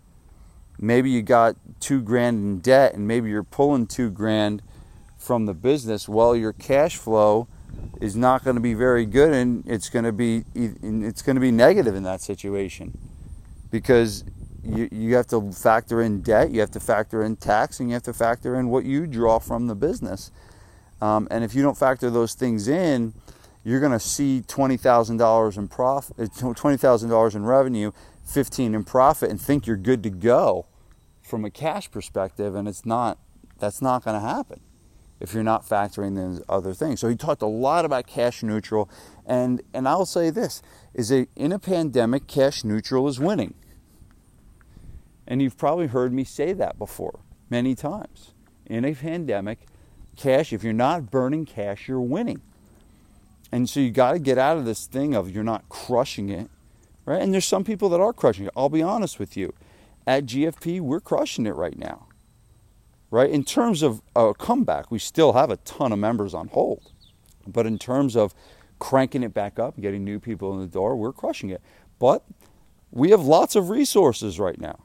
Maybe 0.76 1.11
you 1.11 1.22
got 1.22 1.54
two 1.78 2.02
grand 2.02 2.38
in 2.38 2.59
debt 2.59 2.94
and 2.94 3.07
maybe 3.07 3.31
you're 3.31 3.44
pulling 3.44 3.87
two 3.87 4.11
grand 4.11 4.61
from 5.16 5.46
the 5.46 5.54
business. 5.54 6.09
Well, 6.09 6.35
your 6.35 6.52
cash 6.52 6.96
flow 6.96 7.46
is 8.00 8.16
not 8.16 8.42
going 8.42 8.57
to 8.57 8.61
be 8.61 8.74
very 8.74 9.07
good 9.07 9.33
and 9.33 9.62
it's 9.64 9.88
going 9.88 10.07
to 10.07 10.11
be 10.11 10.42
it's 10.57 11.22
going 11.22 11.37
to 11.37 11.40
be 11.40 11.52
negative 11.52 11.94
in 11.94 12.02
that 12.02 12.20
situation 12.20 12.98
because 13.70 14.24
you, 14.64 14.88
you 14.90 15.14
have 15.14 15.28
to 15.28 15.52
factor 15.52 16.02
in 16.02 16.22
debt, 16.22 16.50
you 16.50 16.59
have 16.59 16.72
to 16.72 16.81
factor 16.81 17.22
in 17.22 17.37
tax, 17.37 17.78
and 17.78 17.90
you 17.90 17.94
have 17.94 18.02
to 18.02 18.12
factor 18.12 18.59
in 18.59 18.70
what 18.70 18.85
you 18.85 19.07
draw 19.07 19.38
from 19.38 19.68
the 19.68 19.76
business. 19.76 20.33
Um, 21.00 21.28
and 21.31 21.44
if 21.44 21.54
you 21.54 21.62
don't 21.62 21.78
factor 21.78 22.11
those 22.11 22.35
things 22.35 22.66
in, 22.66 23.14
you're 23.64 23.81
going 23.81 23.92
to 23.92 24.01
see 24.01 24.42
$20,000 24.47 25.59
in 25.59 25.68
profit, 25.68 26.18
uh, 26.18 26.25
$20,000 26.25 27.35
in 27.35 27.44
revenue, 27.44 27.92
15 28.29 28.75
in 28.75 28.85
profit 28.85 29.31
and 29.31 29.40
think 29.40 29.66
you're 29.66 29.77
good 29.77 30.03
to 30.03 30.11
go 30.11 30.66
from 31.23 31.44
a 31.44 31.51
cash 31.51 31.90
perspective 31.90 32.55
and 32.55 32.68
it's 32.68 32.85
not 32.85 33.18
that's 33.59 33.83
not 33.83 34.05
going 34.05 34.14
to 34.14 34.27
happen 34.27 34.61
if 35.18 35.35
you're 35.35 35.42
not 35.42 35.66
factoring 35.66 36.16
in 36.16 36.42
other 36.49 36.73
things. 36.73 37.01
So 37.01 37.09
he 37.09 37.16
talked 37.16 37.42
a 37.42 37.47
lot 37.47 37.85
about 37.85 38.07
cash 38.07 38.42
neutral 38.42 38.88
and 39.27 39.62
and 39.73 39.88
I'll 39.88 40.07
say 40.07 40.31
this 40.31 40.62
is 40.92 41.11
a 41.11 41.27
in 41.37 41.53
a 41.53 41.59
pandemic 41.59 42.27
cash 42.27 42.64
neutral 42.64 43.09
is 43.09 43.18
winning. 43.18 43.55
And 45.27 45.42
you've 45.42 45.57
probably 45.57 45.87
heard 45.87 46.12
me 46.12 46.25
say 46.25 46.53
that 46.53 46.79
before 46.79 47.21
many 47.51 47.75
times. 47.75 48.35
In 48.66 48.85
a 48.85 48.94
pandemic, 48.94 49.61
cash 50.16 50.53
if 50.53 50.62
you're 50.62 50.75
not 50.75 51.11
burning 51.11 51.47
cash, 51.47 51.88
you're 51.88 52.01
winning. 52.01 52.42
And 53.50 53.68
so 53.68 53.80
you 53.80 53.90
got 53.90 54.12
to 54.12 54.18
get 54.18 54.38
out 54.38 54.56
of 54.58 54.64
this 54.64 54.87
thing 54.87 55.14
of 55.14 55.30
you're 55.30 55.44
not 55.44 55.68
crushing 55.68 56.28
it, 56.28 56.50
right? 57.04 57.22
And 57.22 57.32
there's 57.32 57.46
some 57.46 57.64
people 57.64 57.88
that 57.90 58.00
are 58.00 58.12
crushing 58.12 58.46
it. 58.46 58.52
I'll 58.56 58.68
be 58.68 58.82
honest 58.82 59.18
with 59.18 59.37
you. 59.37 59.54
At 60.06 60.26
GFP, 60.26 60.80
we're 60.80 61.00
crushing 61.00 61.46
it 61.46 61.54
right 61.54 61.78
now, 61.78 62.06
right? 63.11 63.30
In 63.30 63.44
terms 63.44 63.82
of 63.82 64.00
a 64.16 64.34
comeback, 64.34 64.90
we 64.90 64.98
still 64.98 65.34
have 65.34 65.50
a 65.50 65.56
ton 65.58 65.92
of 65.92 65.98
members 65.98 66.34
on 66.34 66.48
hold. 66.48 66.92
But 67.46 67.66
in 67.66 67.78
terms 67.78 68.16
of 68.16 68.34
cranking 68.78 69.22
it 69.22 69.34
back 69.34 69.58
up, 69.58 69.80
getting 69.80 70.04
new 70.04 70.20
people 70.20 70.52
in 70.54 70.61
the 70.61 70.66
door, 70.66 70.96
we're 70.96 71.12
crushing 71.12 71.50
it. 71.50 71.62
But 71.98 72.24
we 72.90 73.11
have 73.11 73.22
lots 73.22 73.56
of 73.56 73.70
resources 73.70 74.38
right 74.38 74.61
now. 74.61 74.78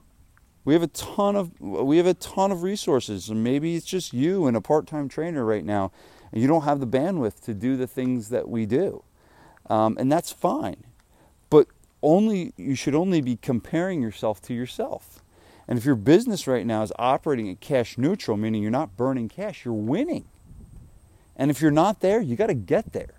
We 0.65 0.73
have 0.73 0.84
a 0.84 0.88
ton 0.88 1.36
of 1.36 1.60
we 1.60 1.97
have 1.97 2.08
a 2.08 2.13
ton 2.13 2.52
of 2.52 2.63
resources, 2.63 3.30
and 3.30 3.43
maybe 3.43 3.76
it's 3.76 3.86
just 3.86 4.13
you 4.13 4.47
and 4.47 4.56
a 4.56 4.62
part-time 4.62 5.10
trainer 5.10 5.43
right 5.43 5.65
now 5.65 5.91
you 6.41 6.48
don't 6.48 6.63
have 6.63 6.80
the 6.80 6.88
bandwidth 6.88 7.41
to 7.41 7.54
do 7.54 7.78
the 7.78 7.88
things 7.88 8.30
that 8.30 8.50
we 8.50 8.65
do. 8.65 9.04
Um, 9.69 9.98
and 10.00 10.12
that's 10.12 10.32
fine. 10.32 10.84
But 11.50 11.67
only 12.02 12.54
you 12.58 12.76
should 12.76 12.96
only 12.96 13.22
be 13.22 13.38
comparing 13.38 14.02
yourself 14.02 14.41
to 14.43 14.54
yourself. 14.54 15.22
And 15.67 15.78
if 15.78 15.86
your 15.86 15.96
business 15.96 16.48
right 16.48 16.65
now 16.65 16.84
is 16.84 16.91
operating 17.00 17.50
at 17.50 17.62
cash 17.62 17.98
neutral, 17.98 18.36
meaning 18.36 18.62
you're 18.62 18.72
not 18.72 18.98
burning 18.98 19.30
cash, 19.30 19.63
you're 19.63 19.74
winning. 19.74 20.26
And 21.36 21.50
if 21.50 21.62
you're 21.62 21.72
not 21.72 22.02
there, 22.02 22.19
you 22.19 22.36
got 22.36 22.48
to 22.48 22.54
get 22.54 22.93
there. 22.93 23.13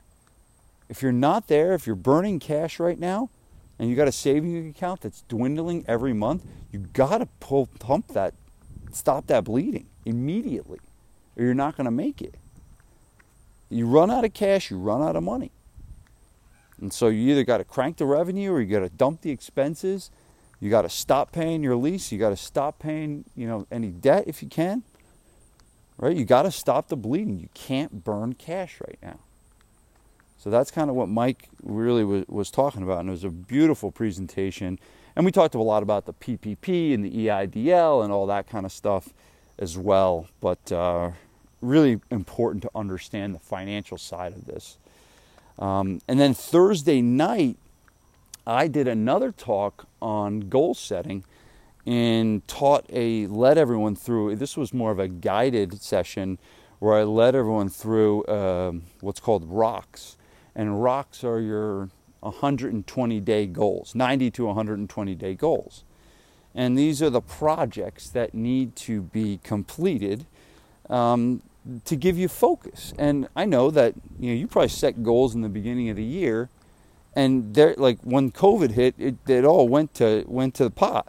If 0.88 1.02
you're 1.02 1.12
not 1.12 1.48
there, 1.48 1.72
if 1.72 1.86
you're 1.86 1.96
burning 1.96 2.38
cash 2.38 2.78
right 2.78 2.98
now, 2.98 3.30
and 3.78 3.90
you 3.90 3.96
got 3.96 4.06
a 4.06 4.12
savings 4.12 4.70
account 4.76 5.00
that's 5.00 5.22
dwindling 5.22 5.84
every 5.88 6.12
month, 6.12 6.44
you 6.70 6.80
got 6.80 7.18
to 7.18 7.26
pull 7.40 7.66
pump 7.78 8.08
that, 8.08 8.34
stop 8.92 9.26
that 9.26 9.44
bleeding 9.44 9.86
immediately, 10.04 10.78
or 11.36 11.44
you're 11.44 11.54
not 11.54 11.76
going 11.76 11.86
to 11.86 11.90
make 11.90 12.22
it. 12.22 12.36
You 13.68 13.86
run 13.86 14.10
out 14.10 14.24
of 14.24 14.34
cash, 14.34 14.70
you 14.70 14.78
run 14.78 15.02
out 15.02 15.16
of 15.16 15.22
money. 15.22 15.50
And 16.80 16.92
so 16.92 17.08
you 17.08 17.30
either 17.32 17.44
got 17.44 17.58
to 17.58 17.64
crank 17.64 17.96
the 17.96 18.06
revenue 18.06 18.52
or 18.52 18.60
you 18.60 18.70
got 18.72 18.80
to 18.80 18.88
dump 18.88 19.22
the 19.22 19.30
expenses. 19.30 20.10
You 20.60 20.70
got 20.70 20.82
to 20.82 20.88
stop 20.88 21.32
paying 21.32 21.62
your 21.62 21.76
lease. 21.76 22.12
You 22.12 22.18
got 22.18 22.30
to 22.30 22.36
stop 22.36 22.78
paying, 22.78 23.24
you 23.36 23.46
know, 23.46 23.66
any 23.70 23.88
debt 23.88 24.24
if 24.26 24.42
you 24.42 24.48
can. 24.48 24.82
Right? 25.96 26.16
You 26.16 26.24
got 26.24 26.42
to 26.42 26.50
stop 26.50 26.88
the 26.88 26.96
bleeding. 26.96 27.38
You 27.38 27.48
can't 27.54 28.04
burn 28.04 28.34
cash 28.34 28.78
right 28.80 28.98
now. 29.02 29.18
So 30.38 30.50
that's 30.50 30.70
kind 30.70 30.90
of 30.90 30.96
what 30.96 31.08
Mike 31.08 31.48
really 31.62 32.04
was, 32.04 32.24
was 32.28 32.50
talking 32.50 32.82
about. 32.82 33.00
And 33.00 33.08
it 33.08 33.12
was 33.12 33.24
a 33.24 33.30
beautiful 33.30 33.90
presentation. 33.90 34.78
And 35.16 35.24
we 35.24 35.32
talked 35.32 35.54
a 35.54 35.62
lot 35.62 35.82
about 35.82 36.06
the 36.06 36.12
PPP 36.12 36.92
and 36.92 37.04
the 37.04 37.10
EIDL 37.10 38.04
and 38.04 38.12
all 38.12 38.26
that 38.26 38.48
kind 38.48 38.66
of 38.66 38.72
stuff 38.72 39.08
as 39.58 39.78
well. 39.78 40.26
But 40.40 40.70
uh, 40.72 41.12
really 41.60 42.00
important 42.10 42.62
to 42.62 42.70
understand 42.74 43.34
the 43.34 43.38
financial 43.38 43.98
side 43.98 44.32
of 44.32 44.46
this. 44.46 44.78
Um, 45.58 46.00
and 46.08 46.18
then 46.18 46.34
Thursday 46.34 47.00
night, 47.00 47.56
I 48.46 48.68
did 48.68 48.88
another 48.88 49.32
talk 49.32 49.86
on 50.02 50.40
goal 50.40 50.74
setting 50.74 51.24
and 51.86 52.46
taught 52.48 52.86
a 52.90 53.26
led 53.26 53.58
everyone 53.58 53.94
through. 53.94 54.36
This 54.36 54.56
was 54.56 54.72
more 54.72 54.90
of 54.90 54.98
a 54.98 55.08
guided 55.08 55.80
session 55.80 56.38
where 56.78 56.94
I 56.94 57.04
led 57.04 57.34
everyone 57.34 57.68
through 57.68 58.24
uh, 58.24 58.72
what's 59.00 59.20
called 59.20 59.44
rocks, 59.46 60.16
and 60.54 60.82
rocks 60.82 61.24
are 61.24 61.40
your 61.40 61.88
120 62.20 63.20
day 63.20 63.46
goals, 63.46 63.94
90 63.94 64.30
to 64.32 64.46
120 64.46 65.14
day 65.14 65.34
goals. 65.34 65.84
And 66.54 66.78
these 66.78 67.02
are 67.02 67.10
the 67.10 67.20
projects 67.20 68.08
that 68.10 68.32
need 68.32 68.76
to 68.76 69.02
be 69.02 69.40
completed 69.42 70.26
um, 70.90 71.42
to 71.84 71.96
give 71.96 72.18
you 72.18 72.28
focus. 72.28 72.92
And 72.98 73.28
I 73.34 73.44
know 73.44 73.70
that 73.70 73.94
you 74.18 74.30
know 74.30 74.36
you 74.36 74.46
probably 74.46 74.68
set 74.68 75.02
goals 75.02 75.34
in 75.34 75.40
the 75.40 75.48
beginning 75.48 75.88
of 75.88 75.96
the 75.96 76.04
year, 76.04 76.48
and 77.14 77.54
there 77.54 77.74
like 77.76 77.98
when 78.02 78.30
COVID 78.30 78.72
hit, 78.72 78.94
it, 78.98 79.16
it 79.26 79.44
all 79.44 79.68
went 79.68 79.94
to 79.94 80.24
went 80.26 80.54
to 80.56 80.64
the 80.64 80.70
pot, 80.70 81.08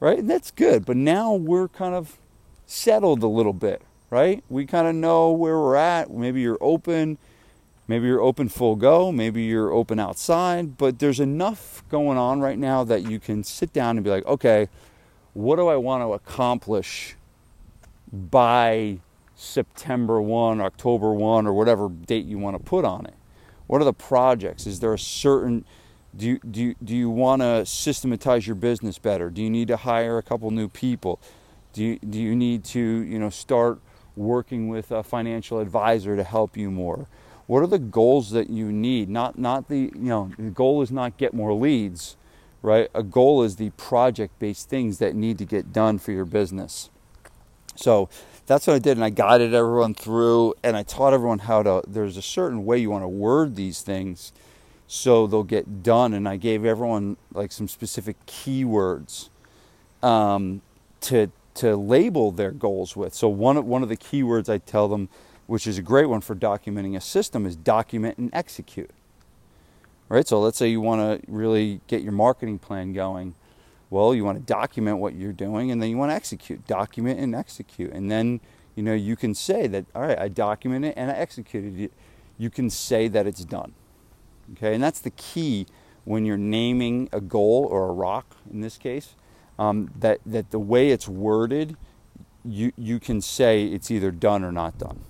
right? 0.00 0.18
And 0.18 0.28
that's 0.28 0.50
good. 0.50 0.84
But 0.84 0.96
now 0.96 1.34
we're 1.34 1.68
kind 1.68 1.94
of 1.94 2.18
settled 2.66 3.22
a 3.22 3.28
little 3.28 3.52
bit, 3.52 3.82
right? 4.10 4.42
We 4.48 4.66
kind 4.66 4.88
of 4.88 4.94
know 4.94 5.30
where 5.30 5.58
we're 5.58 5.76
at. 5.76 6.10
Maybe 6.10 6.40
you're 6.40 6.58
open. 6.60 7.18
Maybe 7.86 8.06
you're 8.06 8.22
open 8.22 8.48
full 8.48 8.76
go, 8.76 9.12
maybe 9.12 9.42
you're 9.42 9.70
open 9.70 9.98
outside, 9.98 10.78
but 10.78 11.00
there's 11.00 11.20
enough 11.20 11.84
going 11.90 12.16
on 12.16 12.40
right 12.40 12.58
now 12.58 12.82
that 12.84 13.02
you 13.02 13.20
can 13.20 13.44
sit 13.44 13.74
down 13.74 13.98
and 13.98 14.04
be 14.04 14.08
like, 14.08 14.24
okay, 14.24 14.68
what 15.34 15.56
do 15.56 15.68
I 15.68 15.76
want 15.76 16.02
to 16.02 16.14
accomplish 16.14 17.14
by 18.10 19.00
September 19.34 20.20
1, 20.20 20.60
October 20.60 21.12
1, 21.12 21.46
or 21.46 21.52
whatever 21.52 21.88
date 21.88 22.24
you 22.24 22.38
want 22.38 22.56
to 22.56 22.62
put 22.62 22.84
on 22.84 23.06
it? 23.06 23.14
What 23.66 23.80
are 23.80 23.84
the 23.84 23.92
projects? 23.92 24.66
Is 24.66 24.80
there 24.80 24.92
a 24.92 24.98
certain 24.98 25.64
do 26.16 26.26
you, 26.26 26.38
do 26.48 26.62
you, 26.62 26.74
do 26.82 26.94
you 26.94 27.10
want 27.10 27.42
to 27.42 27.66
systematize 27.66 28.46
your 28.46 28.54
business 28.54 28.98
better? 28.98 29.30
Do 29.30 29.42
you 29.42 29.50
need 29.50 29.68
to 29.68 29.76
hire 29.76 30.16
a 30.16 30.22
couple 30.22 30.50
new 30.50 30.68
people? 30.68 31.20
Do 31.72 31.82
you, 31.82 31.98
do 31.98 32.20
you 32.20 32.36
need 32.36 32.64
to 32.66 32.80
you 32.80 33.18
know 33.18 33.30
start 33.30 33.80
working 34.16 34.68
with 34.68 34.92
a 34.92 35.02
financial 35.02 35.58
advisor 35.58 36.14
to 36.14 36.22
help 36.22 36.56
you 36.56 36.70
more? 36.70 37.08
What 37.46 37.62
are 37.62 37.66
the 37.66 37.80
goals 37.80 38.30
that 38.30 38.48
you 38.48 38.70
need? 38.70 39.08
Not 39.08 39.38
not 39.38 39.68
the 39.68 39.90
you 39.92 39.92
know 39.94 40.30
the 40.38 40.50
goal 40.50 40.82
is 40.82 40.92
not 40.92 41.16
get 41.16 41.34
more 41.34 41.52
leads, 41.52 42.16
right? 42.62 42.88
A 42.94 43.02
goal 43.02 43.42
is 43.42 43.56
the 43.56 43.70
project-based 43.70 44.68
things 44.68 44.98
that 44.98 45.16
need 45.16 45.38
to 45.38 45.44
get 45.44 45.72
done 45.72 45.98
for 45.98 46.12
your 46.12 46.24
business. 46.24 46.90
So 47.74 48.08
that's 48.46 48.66
what 48.66 48.74
I 48.74 48.78
did, 48.78 48.96
and 48.96 49.04
I 49.04 49.10
guided 49.10 49.54
everyone 49.54 49.94
through, 49.94 50.54
and 50.62 50.76
I 50.76 50.82
taught 50.82 51.14
everyone 51.14 51.40
how 51.40 51.62
to. 51.62 51.82
There's 51.86 52.16
a 52.16 52.22
certain 52.22 52.64
way 52.64 52.78
you 52.78 52.90
want 52.90 53.04
to 53.04 53.08
word 53.08 53.56
these 53.56 53.80
things, 53.82 54.32
so 54.86 55.26
they'll 55.26 55.44
get 55.44 55.82
done. 55.82 56.12
And 56.12 56.28
I 56.28 56.36
gave 56.36 56.64
everyone 56.64 57.16
like 57.32 57.52
some 57.52 57.68
specific 57.68 58.16
keywords 58.26 59.30
um, 60.02 60.60
to 61.02 61.30
to 61.54 61.76
label 61.76 62.32
their 62.32 62.50
goals 62.50 62.96
with. 62.96 63.14
So 63.14 63.28
one 63.28 63.66
one 63.66 63.82
of 63.82 63.88
the 63.88 63.96
keywords 63.96 64.48
I 64.48 64.58
tell 64.58 64.88
them, 64.88 65.08
which 65.46 65.66
is 65.66 65.78
a 65.78 65.82
great 65.82 66.06
one 66.06 66.20
for 66.20 66.34
documenting 66.34 66.96
a 66.96 67.00
system, 67.00 67.46
is 67.46 67.56
document 67.56 68.18
and 68.18 68.30
execute. 68.34 68.90
Right. 70.10 70.28
So 70.28 70.38
let's 70.38 70.58
say 70.58 70.68
you 70.68 70.82
want 70.82 71.00
to 71.00 71.32
really 71.32 71.80
get 71.86 72.02
your 72.02 72.12
marketing 72.12 72.58
plan 72.58 72.92
going 72.92 73.34
well, 73.94 74.14
you 74.14 74.24
want 74.24 74.38
to 74.38 74.44
document 74.60 74.98
what 74.98 75.14
you're 75.14 75.38
doing 75.46 75.70
and 75.70 75.78
then 75.80 75.90
you 75.90 75.98
want 75.98 76.10
to 76.12 76.16
execute, 76.16 76.66
document 76.66 77.20
and 77.20 77.34
execute. 77.34 77.92
And 77.92 78.10
then, 78.10 78.40
you 78.76 78.82
know, 78.82 78.94
you 78.94 79.16
can 79.16 79.34
say 79.34 79.68
that, 79.68 79.86
all 79.94 80.02
right, 80.02 80.18
I 80.18 80.28
documented 80.28 80.90
it 80.92 80.94
and 81.00 81.10
I 81.10 81.14
executed 81.14 81.80
it. 81.80 81.92
You 82.38 82.50
can 82.50 82.70
say 82.70 83.08
that 83.08 83.26
it's 83.26 83.44
done. 83.44 83.72
Okay, 84.54 84.74
and 84.74 84.82
that's 84.82 85.00
the 85.00 85.10
key 85.12 85.66
when 86.04 86.26
you're 86.26 86.36
naming 86.60 87.08
a 87.12 87.20
goal 87.20 87.66
or 87.70 87.88
a 87.88 87.92
rock 87.92 88.36
in 88.52 88.60
this 88.62 88.78
case. 88.78 89.14
um, 89.58 89.90
that 89.98 90.20
that 90.26 90.50
the 90.50 90.58
way 90.58 90.90
it's 90.90 91.08
worded, 91.08 91.76
you 92.44 92.72
you 92.76 93.00
can 93.00 93.20
say 93.20 93.64
it's 93.66 93.90
either 93.90 94.10
done 94.10 94.44
or 94.44 94.52
not 94.52 94.78
done. 94.78 95.00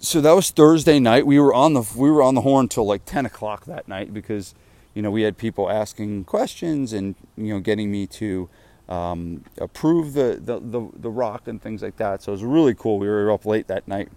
So 0.00 0.20
that 0.20 0.32
was 0.32 0.50
Thursday 0.50 1.00
night. 1.00 1.26
We 1.26 1.40
were 1.40 1.54
on 1.54 1.74
the 1.74 1.84
we 1.96 2.10
were 2.10 2.22
on 2.22 2.34
the 2.34 2.42
horn 2.42 2.68
till 2.68 2.86
like 2.86 3.04
ten 3.04 3.26
o'clock 3.26 3.66
that 3.66 3.88
night 3.88 4.14
because 4.14 4.54
you 4.96 5.02
know 5.02 5.12
we 5.12 5.22
had 5.22 5.38
people 5.38 5.70
asking 5.70 6.24
questions 6.24 6.92
and 6.94 7.14
you 7.36 7.54
know 7.54 7.60
getting 7.60 7.92
me 7.92 8.08
to 8.08 8.50
um, 8.88 9.44
approve 9.58 10.14
the, 10.14 10.40
the, 10.42 10.58
the 10.58 10.90
the 10.96 11.10
rock 11.10 11.48
and 11.48 11.62
things 11.62 11.82
like 11.82 11.98
that. 11.98 12.22
So 12.22 12.32
it 12.32 12.36
was 12.36 12.44
really 12.44 12.74
cool. 12.74 12.98
We 12.98 13.08
were 13.08 13.30
up 13.30 13.46
late 13.46 13.68
that 13.68 13.88
night, 13.88 14.10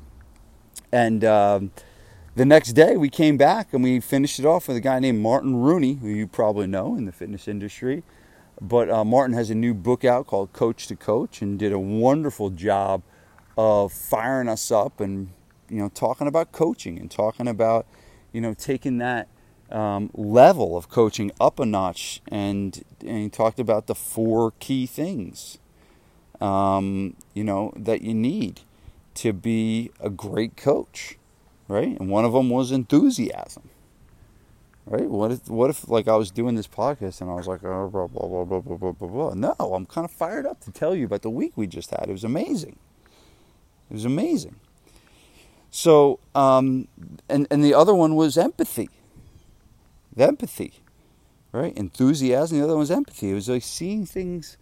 and. 0.91 1.25
Um, 1.25 1.71
the 2.35 2.45
next 2.45 2.73
day 2.73 2.95
we 2.95 3.09
came 3.09 3.35
back 3.37 3.73
and 3.73 3.83
we 3.83 3.99
finished 3.99 4.39
it 4.39 4.45
off 4.45 4.69
with 4.69 4.77
a 4.77 4.81
guy 4.81 4.99
named 4.99 5.19
Martin 5.19 5.57
Rooney, 5.57 5.95
who 5.95 6.07
you 6.07 6.27
probably 6.27 6.67
know 6.67 6.95
in 6.95 7.05
the 7.05 7.11
fitness 7.11 7.49
industry. 7.49 8.03
But 8.61 8.89
uh, 8.89 9.03
Martin 9.03 9.35
has 9.35 9.49
a 9.49 9.55
new 9.55 9.73
book 9.73 10.05
out 10.05 10.27
called 10.27 10.53
Coach 10.53 10.87
to 10.87 10.95
Coach 10.95 11.41
and 11.41 11.59
did 11.59 11.73
a 11.73 11.79
wonderful 11.79 12.49
job 12.49 13.03
of 13.57 13.91
firing 13.91 14.47
us 14.47 14.71
up 14.71 15.01
and 15.01 15.31
you 15.69 15.79
know 15.79 15.89
talking 15.89 16.27
about 16.27 16.53
coaching 16.53 16.97
and 16.99 17.11
talking 17.11 17.47
about 17.47 17.85
you 18.31 18.41
know 18.41 18.53
taking 18.53 18.99
that 18.99 19.27
um, 19.71 20.09
level 20.13 20.75
of 20.77 20.89
coaching 20.89 21.31
up 21.39 21.59
a 21.59 21.65
notch 21.65 22.21
and, 22.27 22.83
and 23.01 23.17
he 23.17 23.29
talked 23.29 23.59
about 23.59 23.87
the 23.87 23.95
four 23.95 24.53
key 24.59 24.85
things 24.85 25.57
um, 26.41 27.15
you 27.33 27.43
know 27.43 27.73
that 27.75 28.01
you 28.01 28.13
need 28.13 28.61
to 29.13 29.33
be 29.33 29.91
a 29.99 30.09
great 30.09 30.55
coach 30.55 31.17
right? 31.69 31.97
And 31.97 32.09
one 32.09 32.25
of 32.25 32.33
them 32.33 32.49
was 32.49 32.73
enthusiasm, 32.73 33.69
right? 34.85 35.07
What 35.07 35.31
if, 35.31 35.47
what 35.47 35.69
if 35.69 35.87
like 35.87 36.09
I 36.09 36.17
was 36.17 36.31
doing 36.31 36.55
this 36.55 36.67
podcast 36.67 37.21
and 37.21 37.29
I 37.29 37.35
was 37.35 37.47
like, 37.47 37.63
oh, 37.63 37.87
blah, 37.87 38.07
blah, 38.07 38.27
blah, 38.27 38.43
blah, 38.43 38.59
blah, 38.59 38.75
blah, 38.75 38.91
blah, 38.91 39.07
blah. 39.07 39.33
No, 39.35 39.55
I'm 39.73 39.85
kind 39.85 40.03
of 40.03 40.11
fired 40.11 40.45
up 40.45 40.59
to 40.61 40.71
tell 40.71 40.93
you 40.93 41.05
about 41.05 41.21
the 41.21 41.29
week 41.29 41.53
we 41.55 41.67
just 41.67 41.91
had. 41.91 42.09
It 42.09 42.11
was 42.11 42.25
amazing. 42.25 42.75
It 43.89 43.93
was 43.93 44.05
amazing. 44.05 44.55
So, 45.71 46.19
um, 46.33 46.87
and, 47.29 47.47
and 47.51 47.63
the 47.63 47.75
other 47.75 47.93
one 47.93 48.15
was 48.15 48.37
empathy. 48.37 48.89
The 50.19 50.27
empathy, 50.27 50.73
right? 51.53 51.73
Enthusiasm. 51.77 52.57
The 52.57 52.65
other 52.65 52.73
one 52.73 52.79
was 52.79 52.91
empathy. 52.91 53.31
It 53.31 53.35
was 53.35 53.47
like 53.47 53.63
seeing 53.63 54.05
things 54.05 54.57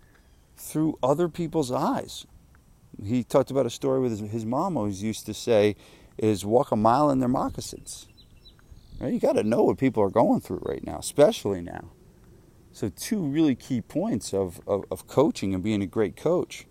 through 0.56 1.00
other 1.02 1.28
people's 1.28 1.72
eyes. 1.72 2.28
He 3.04 3.24
talked 3.24 3.50
about 3.50 3.66
a 3.66 3.72
story 3.72 4.00
with 4.00 4.12
his, 4.12 4.32
his 4.32 4.46
mom 4.46 4.78
always 4.78 5.02
used 5.02 5.26
to 5.26 5.34
say, 5.34 5.76
is 6.16 6.46
walk 6.46 6.72
a 6.72 6.76
mile 6.76 7.10
in 7.10 7.18
their 7.18 7.28
moccasins. 7.28 8.08
Right? 9.00 9.12
You 9.12 9.20
got 9.20 9.34
to 9.34 9.42
know 9.42 9.64
what 9.64 9.80
people 9.80 10.04
are 10.04 10.12
going 10.12 10.42
through 10.42 10.62
right 10.62 10.86
now, 10.86 11.00
especially 11.00 11.62
now. 11.62 11.90
So, 12.72 12.90
two 12.90 13.24
really 13.24 13.56
key 13.56 13.82
points 13.82 14.36
of, 14.36 14.62
of, 14.68 14.86
of 14.92 15.08
coaching 15.08 15.56
and 15.56 15.64
being 15.64 15.82
a 15.82 15.88
great 15.88 16.16
coach 16.16 16.68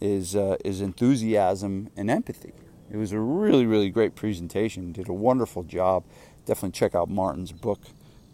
is, 0.00 0.36
uh, 0.36 0.58
is 0.64 0.80
enthusiasm 0.80 1.90
and 1.96 2.08
empathy. 2.08 2.52
It 2.88 2.98
was 2.98 3.10
a 3.10 3.18
really, 3.18 3.66
really 3.66 3.90
great 3.90 4.14
presentation. 4.14 4.92
Did 4.92 5.08
a 5.08 5.12
wonderful 5.12 5.64
job. 5.64 6.04
Definitely 6.44 6.78
check 6.78 6.94
out 6.94 7.10
Martin's 7.10 7.50
book, 7.50 7.80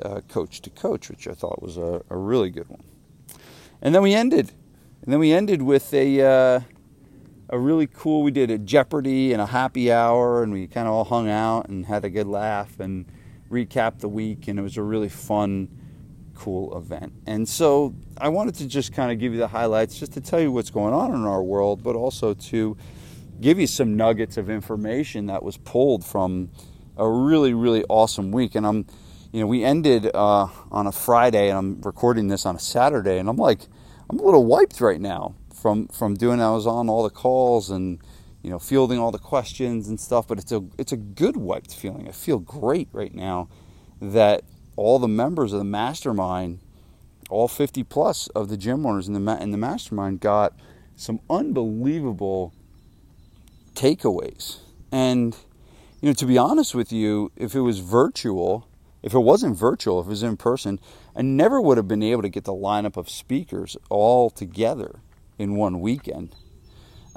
uh, 0.05 0.21
Coach 0.23 0.61
to 0.63 0.71
Coach, 0.71 1.09
which 1.09 1.27
I 1.29 1.33
thought 1.33 1.63
was 1.63 1.77
a, 1.77 2.03
a, 2.11 2.17
really 2.17 2.51
good 2.51 2.69
one. 2.69 2.83
And 3.81 3.95
then 3.95 4.03
we 4.03 4.15
ended. 4.15 4.53
And 5.03 5.13
then 5.13 5.21
we 5.21 5.33
ended 5.33 5.63
with 5.63 5.93
a, 5.95 6.21
uh, 6.21 6.61
a 7.49 7.59
really 7.59 7.87
cool. 7.87 8.23
We 8.23 8.31
did 8.31 8.51
a 8.51 8.59
Jeopardy 8.59 9.33
and 9.33 9.43
a 9.43 9.47
happy 9.47 9.91
hour, 9.93 10.43
and 10.43 10.53
we 10.53 10.67
kind 10.67 10.87
of 10.87 10.95
all 10.95 11.05
hung 11.05 11.29
out 11.29 11.69
and 11.69 11.87
had 11.87 12.05
a 12.05 12.11
good 12.11 12.27
laugh 12.27 12.79
and 12.81 13.07
recapped 13.51 14.01
the 14.01 14.09
week, 14.09 14.49
and 14.49 14.59
it 14.59 14.63
was 14.63 14.77
a 14.77 14.83
really 14.83 15.09
fun, 15.09 15.69
cool 16.35 16.77
event. 16.77 17.13
And 17.27 17.49
so 17.49 17.95
I 18.19 18.29
wanted 18.29 18.55
to 18.57 18.67
just 18.67 18.93
kind 18.93 19.13
of 19.13 19.19
give 19.19 19.33
you 19.33 19.39
the 19.39 19.49
highlights, 19.49 19.99
just 19.99 20.13
to 20.15 20.21
tell 20.21 20.41
you 20.41 20.51
what's 20.51 20.71
going 20.71 20.95
on 20.95 21.13
in 21.13 21.25
our 21.25 21.43
world, 21.43 21.83
but 21.83 21.95
also 21.95 22.35
to 22.35 22.77
give 23.41 23.59
you 23.59 23.67
some 23.67 23.97
nuggets 23.97 24.37
of 24.37 24.49
information 24.49 25.27
that 25.27 25.43
was 25.43 25.57
pulled 25.59 26.05
from 26.05 26.49
a 26.97 27.09
really, 27.09 27.53
really 27.53 27.85
awesome 27.89 28.31
week. 28.31 28.55
And 28.55 28.67
I'm, 28.67 28.87
you 29.33 29.41
know, 29.41 29.47
we 29.47 29.65
ended 29.65 30.11
uh, 30.15 30.47
on 30.71 30.87
a 30.87 30.93
Friday, 30.93 31.49
and 31.49 31.59
I'm 31.59 31.81
recording 31.81 32.29
this 32.29 32.45
on 32.45 32.55
a 32.55 32.61
Saturday, 32.61 33.19
and 33.19 33.29
I'm 33.29 33.37
like, 33.37 33.67
I'm 34.11 34.19
a 34.19 34.23
little 34.23 34.45
wiped 34.45 34.81
right 34.81 35.01
now 35.01 35.35
from 35.63 35.87
from 35.89 36.15
doing 36.15 36.41
I 36.41 36.51
was 36.51 36.67
on 36.67 36.91
all 36.91 37.03
the 37.03 37.11
calls 37.11 37.71
and 37.71 37.99
you 38.43 38.51
know 38.51 38.59
fielding 38.59 38.99
all 38.99 39.13
the 39.13 39.19
questions 39.19 39.89
and 39.89 39.99
stuff 39.99 40.27
but 40.27 40.39
it's 40.39 40.51
a 40.51 40.65
it's 40.77 40.93
a 40.93 40.97
good 40.97 41.37
wiped 41.37 41.75
feeling. 41.75 42.09
I 42.09 42.13
feel 42.13 42.39
great 42.39 42.89
right 42.93 43.15
now 43.15 43.49
that 44.01 44.43
all 44.77 44.99
the 44.99 45.09
members 45.09 45.53
of 45.53 45.61
the 45.61 45.65
mastermind 45.65 46.59
all 47.31 47.49
50 47.49 47.85
plus 47.85 48.27
of 48.29 48.51
the 48.51 48.57
gym 48.57 48.85
owners 48.85 49.09
in 49.09 49.15
the 49.15 49.43
in 49.43 49.53
the 49.53 49.57
mastermind 49.57 50.21
got 50.21 50.53
some 50.97 51.21
unbelievable 51.31 52.53
takeaways. 53.75 54.59
And 54.91 55.37
you 56.01 56.09
know 56.09 56.15
to 56.15 56.27
be 56.27 56.37
honest 56.37 56.75
with 56.75 56.93
you 56.93 57.31
if 57.37 57.55
it 57.55 57.61
was 57.61 57.79
virtual 57.79 58.69
if 59.03 59.15
it 59.15 59.19
wasn't 59.21 59.57
virtual 59.57 60.01
if 60.01 60.07
it 60.07 60.11
was 60.11 60.23
in 60.23 60.37
person 60.37 60.79
I 61.15 61.23
never 61.23 61.61
would 61.61 61.77
have 61.77 61.89
been 61.89 62.03
able 62.03 62.23
to 62.23 62.29
get 62.29 62.45
the 62.45 62.53
lineup 62.55 62.97
of 62.97 63.11
speakers 63.11 63.77
all 63.91 64.31
together 64.31 65.01
in 65.39 65.57
one 65.57 65.81
weekend. 65.81 66.35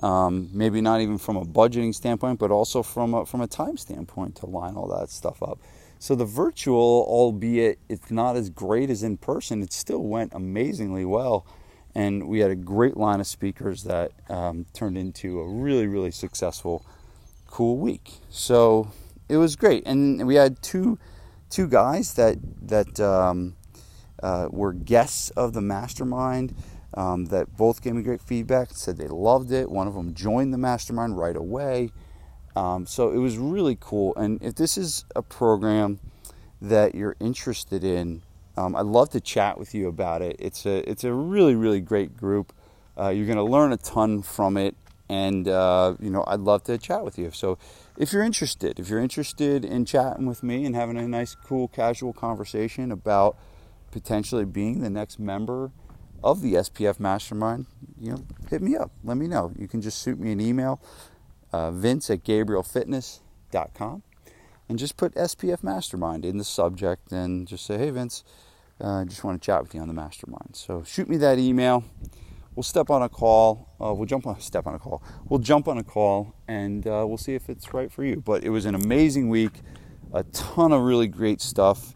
Um, 0.03 0.49
maybe 0.51 0.81
not 0.81 0.99
even 0.99 1.17
from 1.17 1.37
a 1.37 1.45
budgeting 1.45 1.95
standpoint, 1.95 2.39
but 2.39 2.51
also 2.51 2.83
from 2.83 3.13
a, 3.13 3.25
from 3.25 3.41
a 3.41 3.47
time 3.47 3.77
standpoint 3.77 4.35
to 4.37 4.45
line 4.45 4.75
all 4.75 4.87
that 4.99 5.09
stuff 5.09 5.41
up. 5.41 5.59
So 5.99 6.15
the 6.15 6.25
virtual, 6.25 7.05
albeit 7.07 7.79
it's 7.87 8.11
not 8.11 8.35
as 8.35 8.49
great 8.49 8.89
as 8.89 9.03
in 9.03 9.17
person, 9.17 9.63
it 9.63 9.71
still 9.71 10.03
went 10.03 10.33
amazingly 10.33 11.05
well. 11.05 11.45
And 11.95 12.27
we 12.27 12.39
had 12.39 12.51
a 12.51 12.55
great 12.55 12.97
line 12.97 13.21
of 13.21 13.27
speakers 13.27 13.83
that 13.83 14.11
um, 14.29 14.65
turned 14.73 14.97
into 14.97 15.39
a 15.39 15.47
really, 15.47 15.87
really 15.87 16.11
successful, 16.11 16.85
cool 17.47 17.77
week. 17.77 18.15
So 18.29 18.91
it 19.29 19.37
was 19.37 19.55
great. 19.55 19.87
And 19.87 20.27
we 20.27 20.35
had 20.35 20.61
two 20.61 20.99
two 21.55 21.67
guys 21.67 22.15
that 22.15 22.37
that 22.67 22.99
um, 22.99 23.55
uh, 24.21 24.49
were 24.51 24.73
guests 24.73 25.29
of 25.31 25.53
the 25.53 25.61
mastermind 25.61 26.53
um, 26.95 27.25
that 27.25 27.55
both 27.55 27.81
gave 27.81 27.93
me 27.93 28.01
great 28.01 28.21
feedback, 28.21 28.71
said 28.71 28.97
they 28.97 29.07
loved 29.07 29.51
it. 29.53 29.71
One 29.71 29.87
of 29.87 29.93
them 29.93 30.13
joined 30.13 30.53
the 30.53 30.57
mastermind 30.57 31.17
right 31.17 31.35
away. 31.35 31.91
Um, 32.57 32.85
so 32.85 33.11
it 33.11 33.17
was 33.17 33.37
really 33.37 33.77
cool. 33.79 34.13
And 34.15 34.41
if 34.43 34.55
this 34.55 34.77
is 34.77 35.05
a 35.15 35.21
program 35.21 35.99
that 36.61 36.93
you're 36.93 37.15
interested 37.21 37.85
in, 37.85 38.21
um, 38.57 38.75
I'd 38.75 38.85
love 38.85 39.09
to 39.11 39.21
chat 39.21 39.57
with 39.57 39.73
you 39.73 39.87
about 39.87 40.21
it. 40.21 40.35
It's 40.39 40.65
a 40.65 40.89
it's 40.89 41.05
a 41.05 41.13
really 41.13 41.55
really 41.55 41.79
great 41.79 42.17
group. 42.17 42.51
Uh, 42.99 43.09
you're 43.09 43.25
going 43.25 43.37
to 43.37 43.43
learn 43.43 43.71
a 43.71 43.77
ton 43.77 44.21
from 44.21 44.57
it, 44.57 44.75
and 45.09 45.47
uh, 45.47 45.95
you 45.99 46.09
know 46.09 46.23
I'd 46.27 46.39
love 46.39 46.63
to 46.63 46.77
chat 46.77 47.03
with 47.03 47.17
you. 47.17 47.31
So 47.31 47.57
if 47.97 48.11
you're 48.11 48.23
interested, 48.23 48.79
if 48.79 48.89
you're 48.89 48.99
interested 48.99 49.63
in 49.63 49.85
chatting 49.85 50.25
with 50.25 50.43
me 50.43 50.65
and 50.65 50.75
having 50.75 50.97
a 50.97 51.07
nice, 51.07 51.35
cool, 51.35 51.67
casual 51.67 52.13
conversation 52.13 52.91
about 52.91 53.37
potentially 53.91 54.45
being 54.45 54.81
the 54.81 54.89
next 54.89 55.19
member 55.19 55.71
of 56.23 56.41
the 56.41 56.53
SPF 56.55 56.99
Mastermind, 56.99 57.67
you 57.99 58.11
know, 58.11 58.25
hit 58.49 58.61
me 58.61 58.75
up. 58.75 58.91
Let 59.03 59.17
me 59.17 59.27
know. 59.27 59.53
You 59.57 59.67
can 59.67 59.81
just 59.81 60.03
shoot 60.03 60.19
me 60.19 60.31
an 60.31 60.41
email, 60.41 60.81
uh, 61.53 61.71
vince 61.71 62.09
at 62.09 62.23
gabrielfitness.com, 62.23 64.03
and 64.67 64.79
just 64.79 64.97
put 64.97 65.13
SPF 65.15 65.63
Mastermind 65.63 66.25
in 66.25 66.37
the 66.37 66.43
subject 66.43 67.11
and 67.11 67.47
just 67.47 67.65
say, 67.65 67.77
hey, 67.77 67.91
Vince, 67.91 68.23
uh, 68.81 69.01
I 69.01 69.03
just 69.05 69.23
want 69.23 69.41
to 69.41 69.45
chat 69.45 69.61
with 69.61 69.73
you 69.73 69.81
on 69.81 69.87
the 69.87 69.93
Mastermind. 69.93 70.55
So 70.55 70.83
shoot 70.83 71.07
me 71.07 71.17
that 71.17 71.37
email. 71.39 71.83
We'll 72.55 72.63
step 72.63 72.89
on 72.89 73.01
a 73.01 73.09
call. 73.09 73.69
Uh, 73.81 73.93
we'll 73.93 74.05
jump 74.05 74.25
on 74.27 74.39
step 74.39 74.65
on 74.65 74.75
a 74.75 74.79
call. 74.79 75.03
We'll 75.27 75.39
jump 75.39 75.67
on 75.67 75.77
a 75.77 75.83
call 75.83 76.35
and 76.47 76.87
uh, 76.87 77.05
we'll 77.07 77.17
see 77.17 77.35
if 77.35 77.49
it's 77.49 77.73
right 77.73 77.91
for 77.91 78.03
you. 78.03 78.21
But 78.21 78.43
it 78.43 78.49
was 78.49 78.65
an 78.65 78.75
amazing 78.75 79.29
week, 79.29 79.61
a 80.13 80.23
ton 80.23 80.71
of 80.71 80.81
really 80.81 81.07
great 81.07 81.41
stuff 81.41 81.95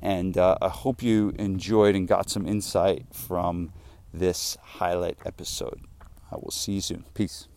and 0.00 0.36
uh, 0.36 0.56
I 0.60 0.68
hope 0.68 1.02
you 1.02 1.32
enjoyed 1.38 1.94
and 1.94 2.08
got 2.08 2.30
some 2.30 2.46
insight 2.46 3.06
from 3.12 3.72
this 4.12 4.56
highlight 4.62 5.18
episode. 5.24 5.80
I 6.32 6.36
will 6.36 6.50
see 6.50 6.72
you 6.72 6.80
soon. 6.80 7.04
Peace. 7.14 7.49